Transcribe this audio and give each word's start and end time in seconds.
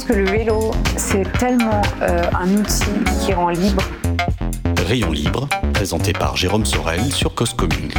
Pense 0.00 0.08
que 0.08 0.18
le 0.18 0.30
vélo, 0.30 0.70
c'est 0.96 1.30
tellement 1.38 1.82
euh, 2.00 2.22
un 2.32 2.56
outil 2.56 2.84
qui 3.20 3.34
rend 3.34 3.50
libre. 3.50 3.82
Rayon 4.86 5.12
libre, 5.12 5.48
présenté 5.72 6.12
par 6.12 6.36
Jérôme 6.36 6.64
Sorel 6.64 7.12
sur 7.12 7.34
Cause 7.34 7.54
Commune. 7.54 7.90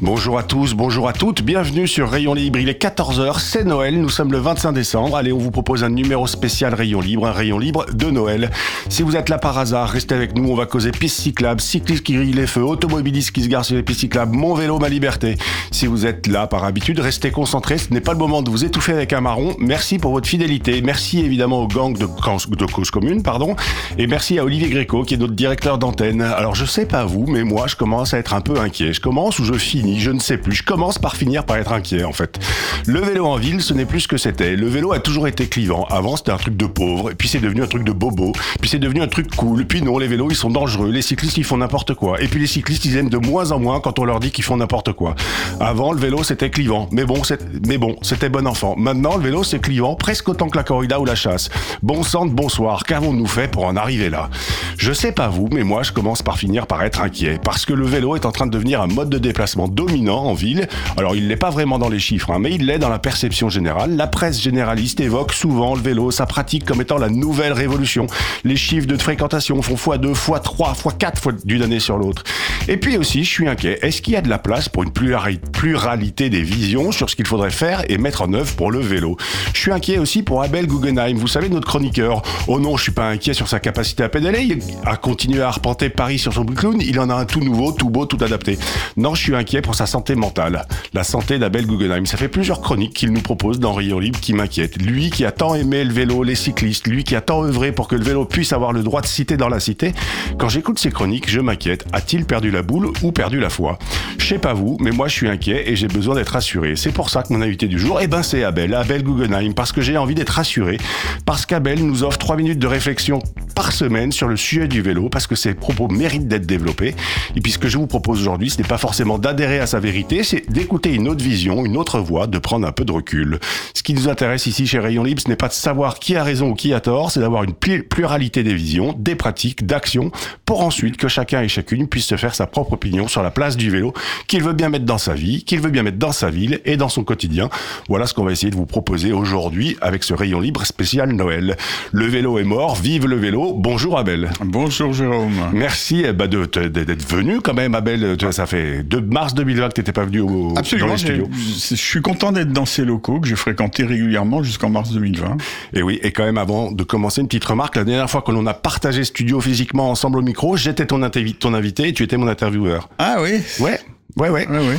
Bonjour 0.00 0.38
à 0.38 0.44
tous, 0.44 0.74
bonjour 0.74 1.08
à 1.08 1.12
toutes, 1.12 1.42
bienvenue 1.42 1.88
sur 1.88 2.08
Rayon 2.08 2.32
Libre. 2.32 2.60
Il 2.60 2.68
est 2.68 2.80
14h, 2.80 3.40
c'est 3.40 3.64
Noël, 3.64 4.00
nous 4.00 4.08
sommes 4.08 4.30
le 4.30 4.38
25 4.38 4.72
décembre. 4.72 5.16
Allez, 5.16 5.32
on 5.32 5.38
vous 5.38 5.50
propose 5.50 5.82
un 5.82 5.88
numéro 5.88 6.26
spécial 6.28 6.72
Rayon 6.72 7.00
Libre, 7.00 7.26
un 7.26 7.32
Rayon 7.32 7.58
Libre 7.58 7.86
de 7.92 8.08
Noël. 8.08 8.50
Si 8.88 9.02
vous 9.02 9.16
êtes 9.16 9.28
là 9.28 9.38
par 9.38 9.58
hasard, 9.58 9.90
restez 9.90 10.14
avec 10.14 10.36
nous, 10.36 10.48
on 10.48 10.54
va 10.54 10.66
causer 10.66 10.92
piste 10.92 11.20
cyclable, 11.20 11.60
cyclistes 11.60 12.04
qui 12.04 12.14
grillent 12.14 12.32
les 12.32 12.46
feux, 12.46 12.62
automobilistes 12.62 13.32
qui 13.32 13.42
se 13.42 13.48
garent 13.48 13.64
sur 13.64 13.74
les 13.74 13.82
pistes 13.82 14.00
cyclables, 14.00 14.36
mon 14.36 14.54
vélo, 14.54 14.78
ma 14.78 14.88
liberté. 14.88 15.36
Si 15.72 15.86
vous 15.86 16.06
êtes 16.06 16.28
là 16.28 16.46
par 16.46 16.64
habitude, 16.64 17.00
restez 17.00 17.32
concentrés, 17.32 17.78
ce 17.78 17.92
n'est 17.92 18.00
pas 18.00 18.12
le 18.12 18.18
moment 18.18 18.42
de 18.42 18.50
vous 18.50 18.64
étouffer 18.64 18.92
avec 18.92 19.12
un 19.12 19.20
marron. 19.20 19.56
Merci 19.58 19.98
pour 19.98 20.12
votre 20.12 20.28
fidélité, 20.28 20.80
merci 20.80 21.20
évidemment 21.20 21.62
au 21.62 21.66
gang 21.66 21.96
de, 21.96 22.06
de 22.06 22.72
Cause 22.72 22.90
Commune, 22.92 23.22
pardon, 23.24 23.56
et 23.98 24.06
merci 24.06 24.38
à 24.38 24.44
Olivier 24.44 24.68
Gréco 24.68 25.02
qui 25.02 25.14
est 25.14 25.18
notre 25.18 25.34
directeur 25.34 25.78
d'antenne. 25.78 26.17
Alors 26.20 26.54
je 26.54 26.64
sais 26.64 26.86
pas 26.86 27.04
vous, 27.04 27.26
mais 27.26 27.44
moi 27.44 27.66
je 27.66 27.76
commence 27.76 28.14
à 28.14 28.18
être 28.18 28.34
un 28.34 28.40
peu 28.40 28.58
inquiet. 28.58 28.92
Je 28.92 29.00
commence 29.00 29.38
ou 29.38 29.44
je 29.44 29.54
finis 29.54 30.00
je 30.00 30.10
ne 30.10 30.20
sais 30.20 30.38
plus. 30.38 30.54
Je 30.54 30.62
commence 30.62 30.98
par 30.98 31.16
finir 31.16 31.44
par 31.44 31.56
être 31.56 31.72
inquiet 31.72 32.04
en 32.04 32.12
fait. 32.12 32.38
Le 32.86 33.00
vélo 33.00 33.26
en 33.26 33.36
ville, 33.36 33.60
ce 33.60 33.74
n'est 33.74 33.84
plus 33.84 34.00
ce 34.00 34.08
que 34.08 34.16
c'était. 34.16 34.56
Le 34.56 34.66
vélo 34.66 34.92
a 34.92 35.00
toujours 35.00 35.28
été 35.28 35.46
clivant. 35.46 35.84
Avant, 35.90 36.16
c'était 36.16 36.32
un 36.32 36.36
truc 36.36 36.56
de 36.56 36.66
pauvre, 36.66 37.12
puis 37.12 37.28
c'est 37.28 37.40
devenu 37.40 37.62
un 37.62 37.66
truc 37.66 37.84
de 37.84 37.92
bobo, 37.92 38.32
puis 38.60 38.70
c'est 38.70 38.78
devenu 38.78 39.02
un 39.02 39.08
truc 39.08 39.34
cool. 39.36 39.66
Puis 39.66 39.82
non, 39.82 39.98
les 39.98 40.06
vélos, 40.06 40.30
ils 40.30 40.36
sont 40.36 40.50
dangereux. 40.50 40.90
Les 40.90 41.02
cyclistes, 41.02 41.36
ils 41.36 41.44
font 41.44 41.58
n'importe 41.58 41.94
quoi. 41.94 42.20
Et 42.20 42.28
puis 42.28 42.40
les 42.40 42.46
cyclistes, 42.46 42.84
ils 42.84 42.96
aiment 42.96 43.10
de 43.10 43.18
moins 43.18 43.52
en 43.52 43.58
moins 43.58 43.80
quand 43.80 43.98
on 43.98 44.04
leur 44.04 44.20
dit 44.20 44.30
qu'ils 44.30 44.44
font 44.44 44.56
n'importe 44.56 44.92
quoi. 44.92 45.14
Avant, 45.60 45.92
le 45.92 45.98
vélo, 45.98 46.22
c'était 46.22 46.50
clivant. 46.50 46.88
Mais 46.92 47.04
bon, 47.04 47.20
mais 47.66 47.78
bon, 47.78 47.96
c'était 48.02 48.28
bon 48.28 48.46
enfant. 48.46 48.74
Maintenant, 48.76 49.16
le 49.16 49.22
vélo, 49.22 49.42
c'est 49.42 49.60
clivant 49.60 49.94
presque 49.94 50.28
autant 50.28 50.48
que 50.48 50.56
la 50.56 50.64
corrida 50.64 50.98
ou 51.00 51.04
la 51.04 51.14
chasse. 51.14 51.50
Bon 51.82 52.02
sang 52.02 52.26
bonsoir. 52.26 52.84
Qu'avons-nous 52.84 53.26
fait 53.26 53.48
pour 53.48 53.64
en 53.64 53.76
arriver 53.76 54.10
là? 54.10 54.30
Je 54.76 54.92
sais 54.92 55.12
pas 55.12 55.28
vous, 55.28 55.48
mais 55.52 55.64
moi, 55.64 55.82
je 55.82 55.92
commence 55.92 56.07
par 56.16 56.38
finir 56.38 56.66
par 56.66 56.82
être 56.82 57.02
inquiet. 57.02 57.38
Parce 57.42 57.64
que 57.64 57.72
le 57.72 57.86
vélo 57.86 58.16
est 58.16 58.24
en 58.24 58.32
train 58.32 58.46
de 58.46 58.50
devenir 58.50 58.80
un 58.80 58.86
mode 58.86 59.10
de 59.10 59.18
déplacement 59.18 59.68
dominant 59.68 60.24
en 60.24 60.34
ville. 60.34 60.66
Alors 60.96 61.14
il 61.14 61.28
l'est 61.28 61.36
pas 61.36 61.50
vraiment 61.50 61.78
dans 61.78 61.88
les 61.88 61.98
chiffres, 61.98 62.30
hein, 62.30 62.38
mais 62.38 62.54
il 62.54 62.66
l'est 62.66 62.78
dans 62.78 62.88
la 62.88 62.98
perception 62.98 63.48
générale. 63.48 63.96
La 63.96 64.06
presse 64.06 64.40
généraliste 64.40 65.00
évoque 65.00 65.32
souvent 65.32 65.74
le 65.74 65.80
vélo, 65.80 66.10
sa 66.10 66.26
pratique 66.26 66.64
comme 66.64 66.80
étant 66.80 66.98
la 66.98 67.08
nouvelle 67.08 67.52
révolution. 67.52 68.06
Les 68.44 68.56
chiffres 68.56 68.86
de 68.86 68.96
fréquentation 68.96 69.60
font 69.62 69.74
x2, 69.74 70.14
x3, 70.14 70.76
x4 70.76 71.16
fois 71.18 71.32
d'une 71.44 71.62
année 71.62 71.80
sur 71.80 71.98
l'autre. 71.98 72.24
Et 72.68 72.76
puis 72.76 72.96
aussi, 72.96 73.24
je 73.24 73.30
suis 73.30 73.48
inquiet. 73.48 73.78
Est-ce 73.82 74.02
qu'il 74.02 74.14
y 74.14 74.16
a 74.16 74.22
de 74.22 74.28
la 74.28 74.38
place 74.38 74.68
pour 74.68 74.82
une 74.82 74.92
pluralité 74.92 76.30
des 76.30 76.42
visions 76.42 76.92
sur 76.92 77.08
ce 77.10 77.16
qu'il 77.16 77.26
faudrait 77.26 77.50
faire 77.50 77.84
et 77.88 77.98
mettre 77.98 78.22
en 78.22 78.32
œuvre 78.32 78.54
pour 78.56 78.70
le 78.70 78.80
vélo? 78.80 79.16
Je 79.54 79.60
suis 79.60 79.72
inquiet 79.72 79.98
aussi 79.98 80.22
pour 80.22 80.42
Abel 80.42 80.66
Guggenheim, 80.66 81.16
vous 81.16 81.28
savez, 81.28 81.48
notre 81.48 81.66
chroniqueur. 81.66 82.22
Oh 82.46 82.60
non, 82.60 82.76
je 82.76 82.84
suis 82.84 82.92
pas 82.92 83.08
inquiet 83.08 83.34
sur 83.34 83.48
sa 83.48 83.60
capacité 83.60 84.02
à 84.02 84.08
pédaler, 84.08 84.58
à 84.84 84.96
continuer 84.96 85.42
à 85.42 85.48
arpenter 85.48 85.88
Paris 85.98 86.20
sur 86.20 86.32
son 86.32 86.44
clown. 86.44 86.80
Il 86.80 87.00
en 87.00 87.10
a 87.10 87.14
un 87.14 87.24
tout 87.24 87.40
nouveau, 87.40 87.72
tout 87.72 87.90
beau, 87.90 88.06
tout 88.06 88.22
adapté. 88.24 88.56
Non, 88.96 89.16
je 89.16 89.20
suis 89.20 89.34
inquiet 89.34 89.62
pour 89.62 89.74
sa 89.74 89.84
santé 89.84 90.14
mentale, 90.14 90.64
la 90.94 91.02
santé 91.02 91.40
d'Abel 91.40 91.66
Guggenheim. 91.66 92.06
Ça 92.06 92.16
fait 92.16 92.28
plusieurs 92.28 92.60
chroniques 92.60 92.94
qu'il 92.94 93.12
nous 93.12 93.20
propose 93.20 93.58
dans 93.58 93.72
Rio 93.72 93.98
Libre 93.98 94.20
qui 94.20 94.32
m'inquiètent. 94.32 94.80
Lui 94.80 95.10
qui 95.10 95.24
a 95.24 95.32
tant 95.32 95.56
aimé 95.56 95.82
le 95.82 95.92
vélo, 95.92 96.22
les 96.22 96.36
cyclistes, 96.36 96.86
lui 96.86 97.02
qui 97.02 97.16
a 97.16 97.20
tant 97.20 97.42
œuvré 97.42 97.72
pour 97.72 97.88
que 97.88 97.96
le 97.96 98.04
vélo 98.04 98.24
puisse 98.26 98.52
avoir 98.52 98.72
le 98.72 98.84
droit 98.84 99.00
de 99.00 99.08
citer 99.08 99.36
dans 99.36 99.48
la 99.48 99.58
cité, 99.58 99.92
quand 100.38 100.48
j'écoute 100.48 100.78
ces 100.78 100.92
chroniques, 100.92 101.28
je 101.28 101.40
m'inquiète. 101.40 101.84
A-t-il 101.92 102.26
perdu 102.26 102.52
la 102.52 102.62
boule 102.62 102.92
ou 103.02 103.10
perdu 103.10 103.40
la 103.40 103.50
foi? 103.50 103.76
Je 104.18 104.26
sais 104.34 104.38
pas 104.38 104.52
vous, 104.52 104.76
mais 104.80 104.92
moi 104.92 105.08
je 105.08 105.14
suis 105.14 105.28
inquiet 105.28 105.68
et 105.68 105.74
j'ai 105.74 105.88
besoin 105.88 106.14
d'être 106.14 106.28
rassuré. 106.28 106.76
C'est 106.76 106.92
pour 106.92 107.10
ça 107.10 107.24
que 107.24 107.32
mon 107.32 107.42
invité 107.42 107.66
du 107.66 107.78
jour, 107.80 107.98
eh 108.00 108.06
ben 108.06 108.22
c'est 108.22 108.44
Abel, 108.44 108.72
Abel 108.74 109.02
Guggenheim, 109.02 109.52
parce 109.52 109.72
que 109.72 109.80
j'ai 109.80 109.96
envie 109.96 110.14
d'être 110.14 110.30
rassuré, 110.30 110.78
parce 111.26 111.44
qu'Abel 111.44 111.84
nous 111.84 112.04
offre 112.04 112.18
trois 112.18 112.36
minutes 112.36 112.60
de 112.60 112.68
réflexion 112.68 113.20
par 113.56 113.72
semaine 113.72 114.12
sur 114.12 114.28
le 114.28 114.36
sujet 114.36 114.68
du 114.68 114.80
vélo, 114.80 115.08
parce 115.08 115.26
que 115.26 115.34
ses 115.34 115.54
propos 115.54 115.77
méritent 115.86 116.26
d'être 116.26 116.46
développés. 116.46 116.96
Et 117.36 117.40
puis 117.40 117.52
ce 117.52 117.58
que 117.58 117.68
je 117.68 117.78
vous 117.78 117.86
propose 117.86 118.20
aujourd'hui, 118.20 118.50
ce 118.50 118.58
n'est 118.58 118.66
pas 118.66 118.78
forcément 118.78 119.18
d'adhérer 119.18 119.60
à 119.60 119.66
sa 119.66 119.78
vérité, 119.78 120.24
c'est 120.24 120.50
d'écouter 120.50 120.92
une 120.92 121.08
autre 121.08 121.22
vision, 121.22 121.64
une 121.64 121.76
autre 121.76 122.00
voix, 122.00 122.26
de 122.26 122.38
prendre 122.38 122.66
un 122.66 122.72
peu 122.72 122.84
de 122.84 122.92
recul. 122.92 123.38
Ce 123.74 123.84
qui 123.84 123.94
nous 123.94 124.08
intéresse 124.08 124.46
ici 124.46 124.66
chez 124.66 124.80
Rayon 124.80 125.04
Libre, 125.04 125.22
ce 125.22 125.28
n'est 125.28 125.36
pas 125.36 125.48
de 125.48 125.52
savoir 125.52 126.00
qui 126.00 126.16
a 126.16 126.24
raison 126.24 126.50
ou 126.50 126.54
qui 126.54 126.74
a 126.74 126.80
tort, 126.80 127.12
c'est 127.12 127.20
d'avoir 127.20 127.44
une 127.44 127.54
pluralité 127.54 128.42
des 128.42 128.54
visions, 128.54 128.94
des 128.98 129.14
pratiques, 129.14 129.66
d'actions, 129.66 130.10
pour 130.44 130.62
ensuite 130.62 130.96
que 130.96 131.06
chacun 131.06 131.42
et 131.42 131.48
chacune 131.48 131.86
puisse 131.86 132.06
se 132.06 132.16
faire 132.16 132.34
sa 132.34 132.46
propre 132.46 132.72
opinion 132.72 133.06
sur 133.06 133.22
la 133.22 133.30
place 133.30 133.56
du 133.56 133.70
vélo 133.70 133.92
qu'il 134.26 134.42
veut 134.42 134.54
bien 134.54 134.70
mettre 134.70 134.84
dans 134.84 134.98
sa 134.98 135.14
vie, 135.14 135.44
qu'il 135.44 135.60
veut 135.60 135.70
bien 135.70 135.82
mettre 135.82 135.98
dans 135.98 136.12
sa 136.12 136.30
ville 136.30 136.60
et 136.64 136.76
dans 136.76 136.88
son 136.88 137.04
quotidien. 137.04 137.48
Voilà 137.88 138.06
ce 138.06 138.14
qu'on 138.14 138.24
va 138.24 138.32
essayer 138.32 138.50
de 138.50 138.56
vous 138.56 138.66
proposer 138.66 139.12
aujourd'hui 139.12 139.76
avec 139.80 140.02
ce 140.02 140.14
Rayon 140.14 140.40
Libre 140.40 140.64
spécial 140.66 141.12
Noël. 141.12 141.56
Le 141.92 142.06
vélo 142.06 142.38
est 142.38 142.44
mort, 142.44 142.74
vive 142.74 143.06
le 143.06 143.16
vélo. 143.16 143.52
Bonjour 143.54 143.98
Abel. 143.98 144.30
Bonjour 144.40 144.92
Jérôme. 144.92 145.50
Merci 145.52 145.67
eh 146.04 146.12
ben, 146.12 146.26
d'être 146.28 147.08
venu 147.08 147.40
quand 147.40 147.54
même 147.54 147.74
Abel. 147.74 148.16
Ça 148.30 148.46
fait 148.46 148.82
de 148.82 148.98
mars 148.98 149.34
2020 149.34 149.72
que 149.72 149.82
tu 149.82 149.92
pas 149.92 150.04
venu 150.04 150.20
au, 150.20 150.54
Absolument, 150.56 150.96
Je 150.96 151.74
suis 151.74 152.02
content 152.02 152.32
d'être 152.32 152.52
dans 152.52 152.66
ces 152.66 152.84
locaux 152.84 153.20
que 153.20 153.28
j'ai 153.28 153.36
fréquentés 153.36 153.84
régulièrement 153.84 154.42
jusqu'en 154.42 154.70
mars 154.70 154.90
2020. 154.92 155.36
Et 155.74 155.82
oui, 155.82 155.98
et 156.02 156.12
quand 156.12 156.24
même 156.24 156.38
avant 156.38 156.72
de 156.72 156.82
commencer, 156.84 157.20
une 157.20 157.28
petite 157.28 157.44
remarque. 157.44 157.76
La 157.76 157.84
dernière 157.84 158.10
fois 158.10 158.22
que 158.22 158.30
l'on 158.30 158.46
a 158.46 158.54
partagé 158.54 159.04
studio 159.04 159.40
physiquement 159.40 159.90
ensemble 159.90 160.18
au 160.18 160.22
micro, 160.22 160.56
j'étais 160.56 160.86
ton, 160.86 161.08
ton 161.38 161.54
invité 161.54 161.88
et 161.88 161.92
tu 161.92 162.02
étais 162.02 162.16
mon 162.16 162.28
intervieweur. 162.28 162.88
Ah 162.98 163.16
oui? 163.20 163.40
Ouais. 163.60 163.78
Ouais, 164.16 164.30
ouais. 164.30 164.48
ouais, 164.48 164.58
ouais. 164.58 164.78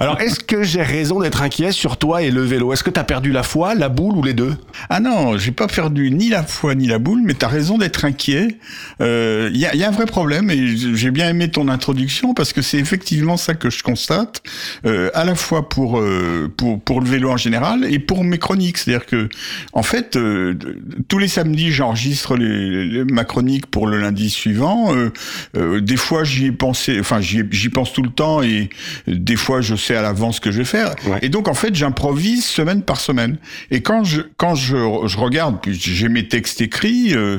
Alors, 0.00 0.20
est-ce 0.20 0.40
que 0.40 0.64
j'ai 0.64 0.82
raison 0.82 1.20
d'être 1.20 1.42
inquiet 1.42 1.70
sur 1.70 1.96
toi 1.96 2.22
et 2.22 2.32
le 2.32 2.42
vélo? 2.42 2.72
Est-ce 2.72 2.82
que 2.82 2.90
tu 2.90 2.98
as 2.98 3.04
perdu 3.04 3.30
la 3.30 3.44
foi, 3.44 3.74
la 3.76 3.88
boule 3.88 4.16
ou 4.16 4.22
les 4.22 4.34
deux? 4.34 4.54
Ah 4.90 4.98
non, 4.98 5.38
j'ai 5.38 5.52
pas 5.52 5.68
perdu 5.68 6.10
ni 6.10 6.28
la 6.28 6.42
foi 6.42 6.74
ni 6.74 6.88
la 6.88 6.98
boule, 6.98 7.22
mais 7.24 7.34
tu 7.34 7.44
as 7.44 7.48
raison 7.48 7.78
d'être 7.78 8.04
inquiet. 8.04 8.58
Il 8.98 9.06
euh, 9.06 9.50
y, 9.54 9.64
a, 9.64 9.74
y, 9.76 9.84
a, 9.84 9.88
un 9.88 9.92
vrai 9.92 10.06
problème 10.06 10.50
et 10.50 10.76
j'ai 10.76 11.12
bien 11.12 11.28
aimé 11.28 11.48
ton 11.50 11.68
introduction 11.68 12.34
parce 12.34 12.52
que 12.52 12.60
c'est 12.60 12.78
effectivement 12.78 13.36
ça 13.36 13.54
que 13.54 13.70
je 13.70 13.84
constate, 13.84 14.42
euh, 14.84 15.10
à 15.14 15.24
la 15.24 15.36
fois 15.36 15.68
pour, 15.68 16.00
euh, 16.00 16.52
pour 16.56 16.82
pour 16.82 17.00
le 17.00 17.08
vélo 17.08 17.30
en 17.30 17.36
général 17.36 17.84
et 17.84 18.00
pour 18.00 18.24
mes 18.24 18.38
chroniques. 18.38 18.78
C'est-à-dire 18.78 19.06
que, 19.06 19.28
en 19.72 19.84
fait, 19.84 20.16
euh, 20.16 20.54
tous 21.08 21.18
les 21.18 21.28
samedis, 21.28 21.70
j'enregistre 21.70 22.36
les, 22.36 22.84
les, 22.84 23.04
ma 23.04 23.24
chronique 23.24 23.66
pour 23.66 23.86
le 23.86 24.00
lundi 24.00 24.28
suivant. 24.28 24.92
Euh, 25.56 25.80
des 25.80 25.96
fois, 25.96 26.24
j'y 26.24 26.46
ai 26.46 26.52
pensé, 26.52 26.98
enfin, 26.98 27.20
j'y 27.20 27.68
pense 27.68 27.92
tout 27.92 28.02
le 28.02 28.10
temps 28.10 28.42
et 28.42 28.68
des 29.06 29.36
fois 29.36 29.60
je 29.60 29.74
sais 29.74 29.96
à 29.96 30.02
l'avance 30.02 30.36
ce 30.36 30.40
que 30.40 30.50
je 30.50 30.58
vais 30.58 30.64
faire. 30.64 30.94
Et 31.22 31.28
donc 31.28 31.48
en 31.48 31.54
fait 31.54 31.74
j'improvise 31.74 32.44
semaine 32.44 32.82
par 32.82 33.00
semaine. 33.00 33.36
Et 33.70 33.80
quand 33.80 34.04
je 34.04 34.22
quand 34.36 34.54
je, 34.54 34.76
je 35.06 35.18
regarde, 35.18 35.60
puis 35.62 35.74
j'ai 35.74 36.08
mes 36.08 36.28
textes 36.28 36.60
écrits, 36.60 37.14
euh, 37.14 37.38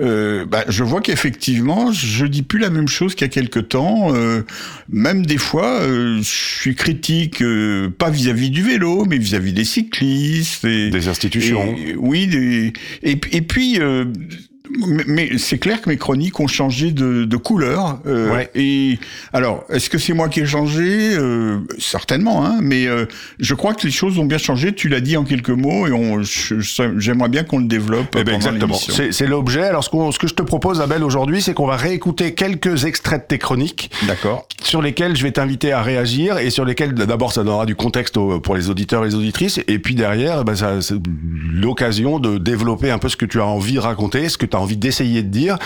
euh, 0.00 0.44
bah, 0.46 0.64
je 0.68 0.84
vois 0.84 1.00
qu'effectivement 1.00 1.92
je 1.92 2.26
dis 2.26 2.42
plus 2.42 2.58
la 2.58 2.70
même 2.70 2.88
chose 2.88 3.14
qu'il 3.14 3.26
y 3.26 3.30
a 3.30 3.32
quelque 3.32 3.60
temps. 3.60 4.14
Euh, 4.14 4.42
même 4.88 5.24
des 5.26 5.38
fois 5.38 5.80
euh, 5.80 6.18
je 6.18 6.58
suis 6.58 6.74
critique 6.74 7.42
euh, 7.42 7.90
pas 7.90 8.10
vis-à-vis 8.10 8.50
du 8.50 8.62
vélo, 8.62 9.04
mais 9.06 9.18
vis-à-vis 9.18 9.52
des 9.52 9.64
cyclistes, 9.64 10.64
et, 10.64 10.90
des 10.90 11.08
institutions. 11.08 11.74
oui, 11.98 12.26
des, 12.26 12.72
et, 13.02 13.18
et 13.32 13.42
puis 13.42 13.78
mais, 15.06 15.38
c'est 15.38 15.58
clair 15.58 15.80
que 15.80 15.88
mes 15.88 15.96
chroniques 15.96 16.38
ont 16.40 16.46
changé 16.46 16.90
de, 16.90 17.24
de 17.24 17.36
couleur. 17.36 17.98
Euh, 18.06 18.34
ouais. 18.34 18.50
Et 18.54 18.98
alors, 19.32 19.64
est-ce 19.70 19.90
que 19.90 19.98
c'est 19.98 20.12
moi 20.12 20.28
qui 20.28 20.40
ai 20.40 20.46
changé? 20.46 21.14
Euh, 21.16 21.58
Certainement, 21.78 22.44
hein, 22.44 22.58
mais 22.60 22.86
euh, 22.86 23.06
je 23.38 23.54
crois 23.54 23.74
que 23.74 23.86
les 23.86 23.92
choses 23.92 24.18
ont 24.18 24.24
bien 24.24 24.38
changé. 24.38 24.74
Tu 24.74 24.88
l'as 24.88 25.00
dit 25.00 25.16
en 25.16 25.24
quelques 25.24 25.50
mots, 25.50 25.86
et 25.86 26.22
j'aimerais 26.22 27.28
bien 27.28 27.44
qu'on 27.44 27.58
le 27.58 27.66
développe. 27.66 28.16
Eh 28.18 28.24
ben 28.24 28.34
exactement. 28.34 28.76
C'est 28.76 29.26
l'objet. 29.26 29.62
Alors, 29.62 29.84
ce, 29.84 29.90
ce, 29.90 30.18
que 30.18 30.26
je 30.26 30.34
te 30.34 30.42
propose, 30.42 30.80
Abel, 30.80 31.02
aujourd'hui, 31.02 31.42
c'est 31.42 31.54
qu'on 31.54 31.66
va 31.66 31.76
réécouter 31.76 32.34
quelques 32.34 32.84
extraits 32.84 33.22
de 33.22 33.26
tes 33.26 33.38
chroniques. 33.38 33.90
D'accord. 34.06 34.48
Sur 34.62 34.82
lesquels 34.82 35.16
je 35.16 35.22
vais 35.22 35.32
t'inviter 35.32 35.72
à 35.72 35.82
réagir 35.82 36.38
et 36.38 36.50
sur 36.50 36.64
lesquels, 36.64 36.94
d'abord, 36.94 37.32
ça 37.32 37.44
donnera 37.44 37.66
du 37.66 37.76
contexte 37.76 38.14
pour 38.14 38.56
les 38.56 38.70
auditeurs 38.70 39.04
et 39.04 39.08
les 39.08 39.14
auditrices, 39.14 39.60
et 39.68 39.78
puis 39.78 39.94
derrière, 39.94 40.44
ben, 40.44 40.56
ça, 40.56 40.80
c'est 40.80 40.96
l'occasion 41.52 42.18
de 42.18 42.38
développer 42.38 42.90
un 42.90 42.98
peu 42.98 43.08
ce 43.08 43.16
que 43.16 43.26
tu 43.26 43.40
as 43.40 43.46
envie 43.46 43.74
de 43.74 43.80
raconter, 43.80 44.28
ce 44.28 44.38
que 44.38 44.46
tu 44.46 44.55
envie 44.58 44.76
d'essayer 44.76 45.22
de 45.22 45.28
dire. 45.28 45.58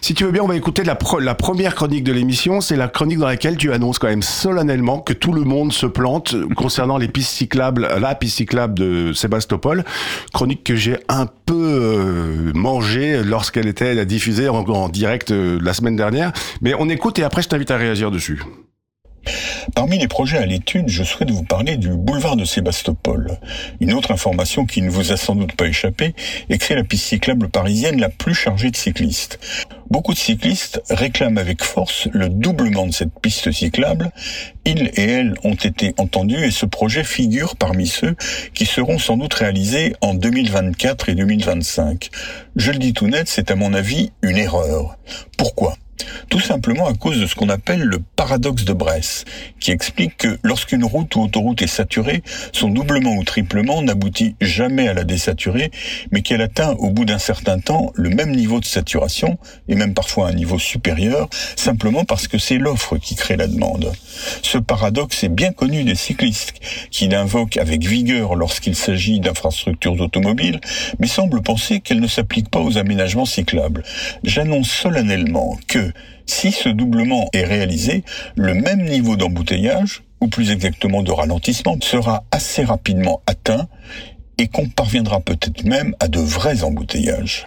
Si 0.00 0.12
tu 0.12 0.24
veux 0.24 0.32
bien, 0.32 0.42
on 0.42 0.46
va 0.46 0.56
écouter 0.56 0.84
la, 0.84 0.94
première 0.96 1.74
chronique 1.74 2.04
de 2.04 2.12
l'émission. 2.12 2.60
C'est 2.60 2.76
la 2.76 2.88
chronique 2.88 3.18
dans 3.18 3.26
laquelle 3.26 3.56
tu 3.56 3.72
annonces 3.72 3.98
quand 3.98 4.08
même 4.08 4.22
solennellement 4.22 4.98
que 4.98 5.14
tout 5.14 5.32
le 5.32 5.44
monde 5.44 5.72
se 5.72 5.86
plante 5.86 6.36
concernant 6.56 6.98
les 6.98 7.08
pistes 7.08 7.32
cyclables, 7.32 7.88
la 7.98 8.14
piste 8.14 8.36
cyclable 8.36 8.74
de 8.74 9.12
Sébastopol. 9.14 9.84
Chronique 10.34 10.62
que 10.62 10.76
j'ai 10.76 10.98
un 11.08 11.26
peu 11.46 11.54
euh, 11.54 12.52
mangée 12.54 13.22
lorsqu'elle 13.22 13.66
était 13.66 14.04
diffusée 14.04 14.48
en, 14.48 14.58
en 14.64 14.88
direct 14.90 15.30
euh, 15.30 15.58
la 15.62 15.72
semaine 15.72 15.96
dernière. 15.96 16.32
Mais 16.60 16.74
on 16.78 16.88
écoute 16.88 17.18
et 17.18 17.22
après 17.22 17.40
je 17.40 17.48
t'invite 17.48 17.70
à 17.70 17.76
réagir 17.76 18.10
dessus. 18.10 18.42
Parmi 19.74 19.98
les 19.98 20.08
projets 20.08 20.38
à 20.38 20.46
l'étude, 20.46 20.88
je 20.88 21.02
souhaite 21.02 21.30
vous 21.30 21.44
parler 21.44 21.76
du 21.76 21.90
boulevard 21.90 22.36
de 22.36 22.44
Sébastopol. 22.44 23.38
Une 23.80 23.92
autre 23.92 24.10
information 24.10 24.66
qui 24.66 24.82
ne 24.82 24.90
vous 24.90 25.12
a 25.12 25.16
sans 25.16 25.34
doute 25.34 25.56
pas 25.56 25.66
échappé 25.66 26.14
est 26.48 26.58
que 26.58 26.64
c'est 26.64 26.74
la 26.74 26.84
piste 26.84 27.06
cyclable 27.06 27.48
parisienne 27.48 28.00
la 28.00 28.08
plus 28.08 28.34
chargée 28.34 28.70
de 28.70 28.76
cyclistes. 28.76 29.38
Beaucoup 29.90 30.14
de 30.14 30.18
cyclistes 30.18 30.82
réclament 30.90 31.38
avec 31.38 31.62
force 31.62 32.08
le 32.12 32.28
doublement 32.28 32.86
de 32.86 32.92
cette 32.92 33.18
piste 33.20 33.52
cyclable. 33.52 34.10
Ils 34.64 34.90
et 34.94 35.02
elles 35.02 35.34
ont 35.44 35.54
été 35.54 35.94
entendus 35.98 36.42
et 36.44 36.50
ce 36.50 36.66
projet 36.66 37.04
figure 37.04 37.56
parmi 37.56 37.86
ceux 37.86 38.16
qui 38.54 38.66
seront 38.66 38.98
sans 38.98 39.16
doute 39.16 39.34
réalisés 39.34 39.94
en 40.00 40.14
2024 40.14 41.10
et 41.10 41.14
2025. 41.14 42.10
Je 42.56 42.72
le 42.72 42.78
dis 42.78 42.92
tout 42.92 43.06
net, 43.06 43.28
c'est 43.28 43.50
à 43.50 43.56
mon 43.56 43.74
avis 43.74 44.12
une 44.22 44.36
erreur. 44.36 44.96
Pourquoi? 45.36 45.76
Tout 46.28 46.40
simplement 46.40 46.86
à 46.86 46.94
cause 46.94 47.20
de 47.20 47.26
ce 47.26 47.34
qu'on 47.34 47.48
appelle 47.48 47.82
le 47.82 47.98
paradoxe 48.16 48.64
de 48.64 48.72
Bresse, 48.72 49.24
qui 49.60 49.70
explique 49.70 50.16
que 50.16 50.38
lorsqu'une 50.42 50.84
route 50.84 51.14
ou 51.16 51.22
autoroute 51.22 51.62
est 51.62 51.66
saturée, 51.66 52.22
son 52.52 52.68
doublement 52.68 53.14
ou 53.16 53.24
triplement 53.24 53.82
n'aboutit 53.82 54.36
jamais 54.40 54.88
à 54.88 54.94
la 54.94 55.04
désaturer, 55.04 55.70
mais 56.10 56.22
qu'elle 56.22 56.42
atteint 56.42 56.72
au 56.78 56.90
bout 56.90 57.04
d'un 57.04 57.18
certain 57.18 57.58
temps 57.58 57.92
le 57.94 58.10
même 58.10 58.30
niveau 58.30 58.60
de 58.60 58.64
saturation, 58.64 59.38
et 59.68 59.74
même 59.74 59.94
parfois 59.94 60.28
un 60.28 60.32
niveau 60.32 60.58
supérieur, 60.58 61.28
simplement 61.56 62.04
parce 62.04 62.28
que 62.28 62.38
c'est 62.38 62.58
l'offre 62.58 62.96
qui 62.96 63.14
crée 63.14 63.36
la 63.36 63.46
demande. 63.46 63.92
Ce 64.42 64.58
paradoxe 64.58 65.24
est 65.24 65.28
bien 65.28 65.52
connu 65.52 65.84
des 65.84 65.94
cyclistes, 65.94 66.54
qui 66.90 67.08
l'invoquent 67.08 67.58
avec 67.58 67.84
vigueur 67.84 68.34
lorsqu'il 68.34 68.74
s'agit 68.74 69.20
d'infrastructures 69.20 70.00
automobiles, 70.00 70.60
mais 70.98 71.06
semblent 71.06 71.42
penser 71.42 71.80
qu'elle 71.80 72.00
ne 72.00 72.08
s'applique 72.08 72.50
pas 72.50 72.60
aux 72.60 72.78
aménagements 72.78 73.26
cyclables. 73.26 73.82
J'annonce 74.22 74.70
solennellement 74.70 75.58
que 75.66 75.83
si 76.26 76.52
ce 76.52 76.68
doublement 76.68 77.28
est 77.32 77.44
réalisé, 77.44 78.04
le 78.36 78.54
même 78.54 78.84
niveau 78.84 79.16
d'embouteillage, 79.16 80.02
ou 80.20 80.28
plus 80.28 80.50
exactement 80.50 81.02
de 81.02 81.12
ralentissement, 81.12 81.76
sera 81.80 82.24
assez 82.30 82.64
rapidement 82.64 83.22
atteint 83.26 83.68
et 84.38 84.48
qu'on 84.48 84.68
parviendra 84.68 85.20
peut-être 85.20 85.64
même 85.64 85.94
à 86.00 86.08
de 86.08 86.18
vrais 86.18 86.64
embouteillages. 86.64 87.44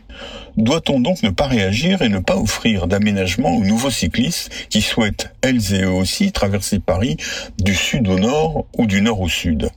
Doit-on 0.57 0.99
donc 0.99 1.21
ne 1.21 1.29
pas 1.29 1.47
réagir 1.47 2.01
et 2.01 2.09
ne 2.09 2.19
pas 2.19 2.37
offrir 2.37 2.87
d'aménagement 2.87 3.55
aux 3.55 3.63
nouveaux 3.63 3.91
cyclistes 3.91 4.67
qui 4.69 4.81
souhaitent, 4.81 5.33
elles 5.41 5.73
et 5.73 5.83
eux 5.83 5.91
aussi, 5.91 6.31
traverser 6.31 6.79
Paris 6.79 7.17
du 7.59 7.75
sud 7.75 8.07
au 8.07 8.17
nord 8.17 8.65
ou 8.77 8.87
du 8.87 9.01
nord 9.01 9.21
au 9.21 9.29
sud? 9.29 9.69